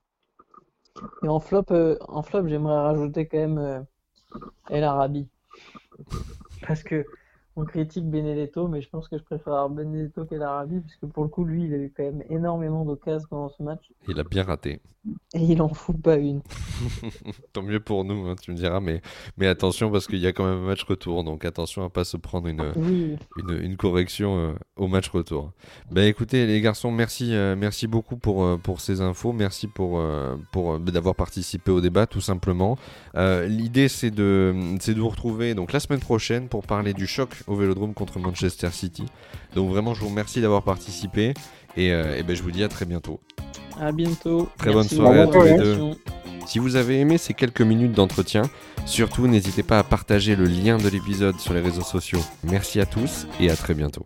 Et 1.23 1.27
en 1.27 1.39
flop, 1.39 1.65
euh, 1.71 1.97
en 2.07 2.21
flop 2.21 2.47
j'aimerais 2.47 2.79
rajouter 2.79 3.27
quand 3.27 3.37
même 3.37 3.57
euh, 3.57 3.79
El 4.69 4.83
Arabi. 4.83 5.27
Parce 6.65 6.83
que 6.83 7.05
on 7.57 7.65
critique 7.65 8.05
Benedetto, 8.05 8.67
mais 8.67 8.81
je 8.81 8.89
pense 8.89 9.07
que 9.07 9.17
je 9.17 9.23
préfère 9.23 9.67
Benedetto 9.69 10.25
qu'El 10.25 10.43
Arabi, 10.43 10.79
parce 10.79 10.95
que 10.97 11.07
pour 11.07 11.23
le 11.23 11.29
coup, 11.29 11.43
lui, 11.43 11.65
il 11.65 11.73
a 11.73 11.77
eu 11.77 11.91
quand 11.95 12.03
même 12.03 12.23
énormément 12.29 12.85
d'occasions 12.85 13.27
pendant 13.29 13.49
ce 13.49 13.63
match. 13.63 13.91
Il 14.07 14.19
a 14.19 14.23
bien 14.23 14.43
raté. 14.43 14.79
Et 15.33 15.39
il 15.39 15.61
en 15.61 15.69
fout 15.69 15.99
pas 16.01 16.17
une. 16.17 16.41
Tant 17.53 17.61
mieux 17.61 17.79
pour 17.79 18.03
nous, 18.03 18.27
hein, 18.27 18.35
tu 18.41 18.51
me 18.51 18.55
diras, 18.55 18.79
mais, 18.79 19.01
mais 19.37 19.47
attention 19.47 19.91
parce 19.91 20.07
qu'il 20.07 20.19
y 20.19 20.27
a 20.27 20.33
quand 20.33 20.45
même 20.45 20.63
un 20.63 20.67
match 20.67 20.83
retour, 20.83 21.23
donc 21.23 21.45
attention 21.45 21.83
à 21.83 21.89
pas 21.89 22.03
se 22.03 22.17
prendre 22.17 22.47
une, 22.47 22.73
une, 23.61 23.77
correction 23.77 24.37
euh, 24.37 24.53
au 24.75 24.87
match 24.87 25.09
retour. 25.09 25.51
Ben 25.91 26.03
écoutez 26.03 26.45
les 26.45 26.61
garçons, 26.61 26.91
merci, 26.91 27.33
euh, 27.33 27.55
merci 27.57 27.87
beaucoup 27.87 28.17
pour, 28.17 28.43
euh, 28.43 28.57
pour 28.57 28.81
ces 28.81 29.01
infos, 29.01 29.33
merci 29.33 29.67
pour, 29.67 30.01
pour 30.51 30.79
d'avoir 30.79 31.15
participé 31.15 31.71
au 31.71 31.81
débat 31.81 32.07
tout 32.07 32.21
simplement. 32.21 32.77
L'idée 33.15 33.87
c'est 33.87 34.11
de, 34.11 34.53
de 34.85 34.99
vous 34.99 35.09
retrouver 35.09 35.55
donc 35.55 35.71
la 35.71 35.79
semaine 35.79 35.99
prochaine 35.99 36.47
pour 36.47 36.65
parler 36.65 36.93
du 36.93 37.07
choc 37.07 37.29
au 37.47 37.55
Vélodrome 37.55 37.93
contre 37.93 38.19
Manchester 38.19 38.69
City. 38.71 39.05
Donc 39.55 39.69
vraiment 39.69 39.93
je 39.93 40.01
vous 40.01 40.09
remercie 40.09 40.41
d'avoir 40.41 40.63
participé 40.63 41.33
et, 41.75 41.87
et 41.87 42.23
ben, 42.23 42.35
je 42.35 42.43
vous 42.43 42.51
dis 42.51 42.63
à 42.63 42.67
très 42.67 42.85
bientôt. 42.85 43.19
À 43.79 43.91
bientôt. 43.91 44.49
Très 44.57 44.73
bonne 44.73 44.87
soirée 44.87 45.21
à 45.21 45.27
tous 45.27 45.41
les 45.41 45.57
deux. 45.57 45.91
Si 46.47 46.59
vous 46.59 46.77
avez 46.77 46.99
aimé 46.99 47.17
ces 47.17 47.33
quelques 47.33 47.61
minutes 47.61 47.91
d'entretien, 47.91 48.43
surtout 48.85 49.27
n'hésitez 49.27 49.63
pas 49.63 49.79
à 49.79 49.83
partager 49.83 50.35
le 50.35 50.45
lien 50.45 50.77
de 50.77 50.87
l'épisode 50.87 51.39
sur 51.39 51.53
les 51.53 51.59
réseaux 51.59 51.81
sociaux. 51.81 52.21
Merci 52.43 52.79
à 52.79 52.85
tous 52.85 53.27
et 53.39 53.49
à 53.49 53.55
très 53.55 53.73
bientôt. 53.73 54.05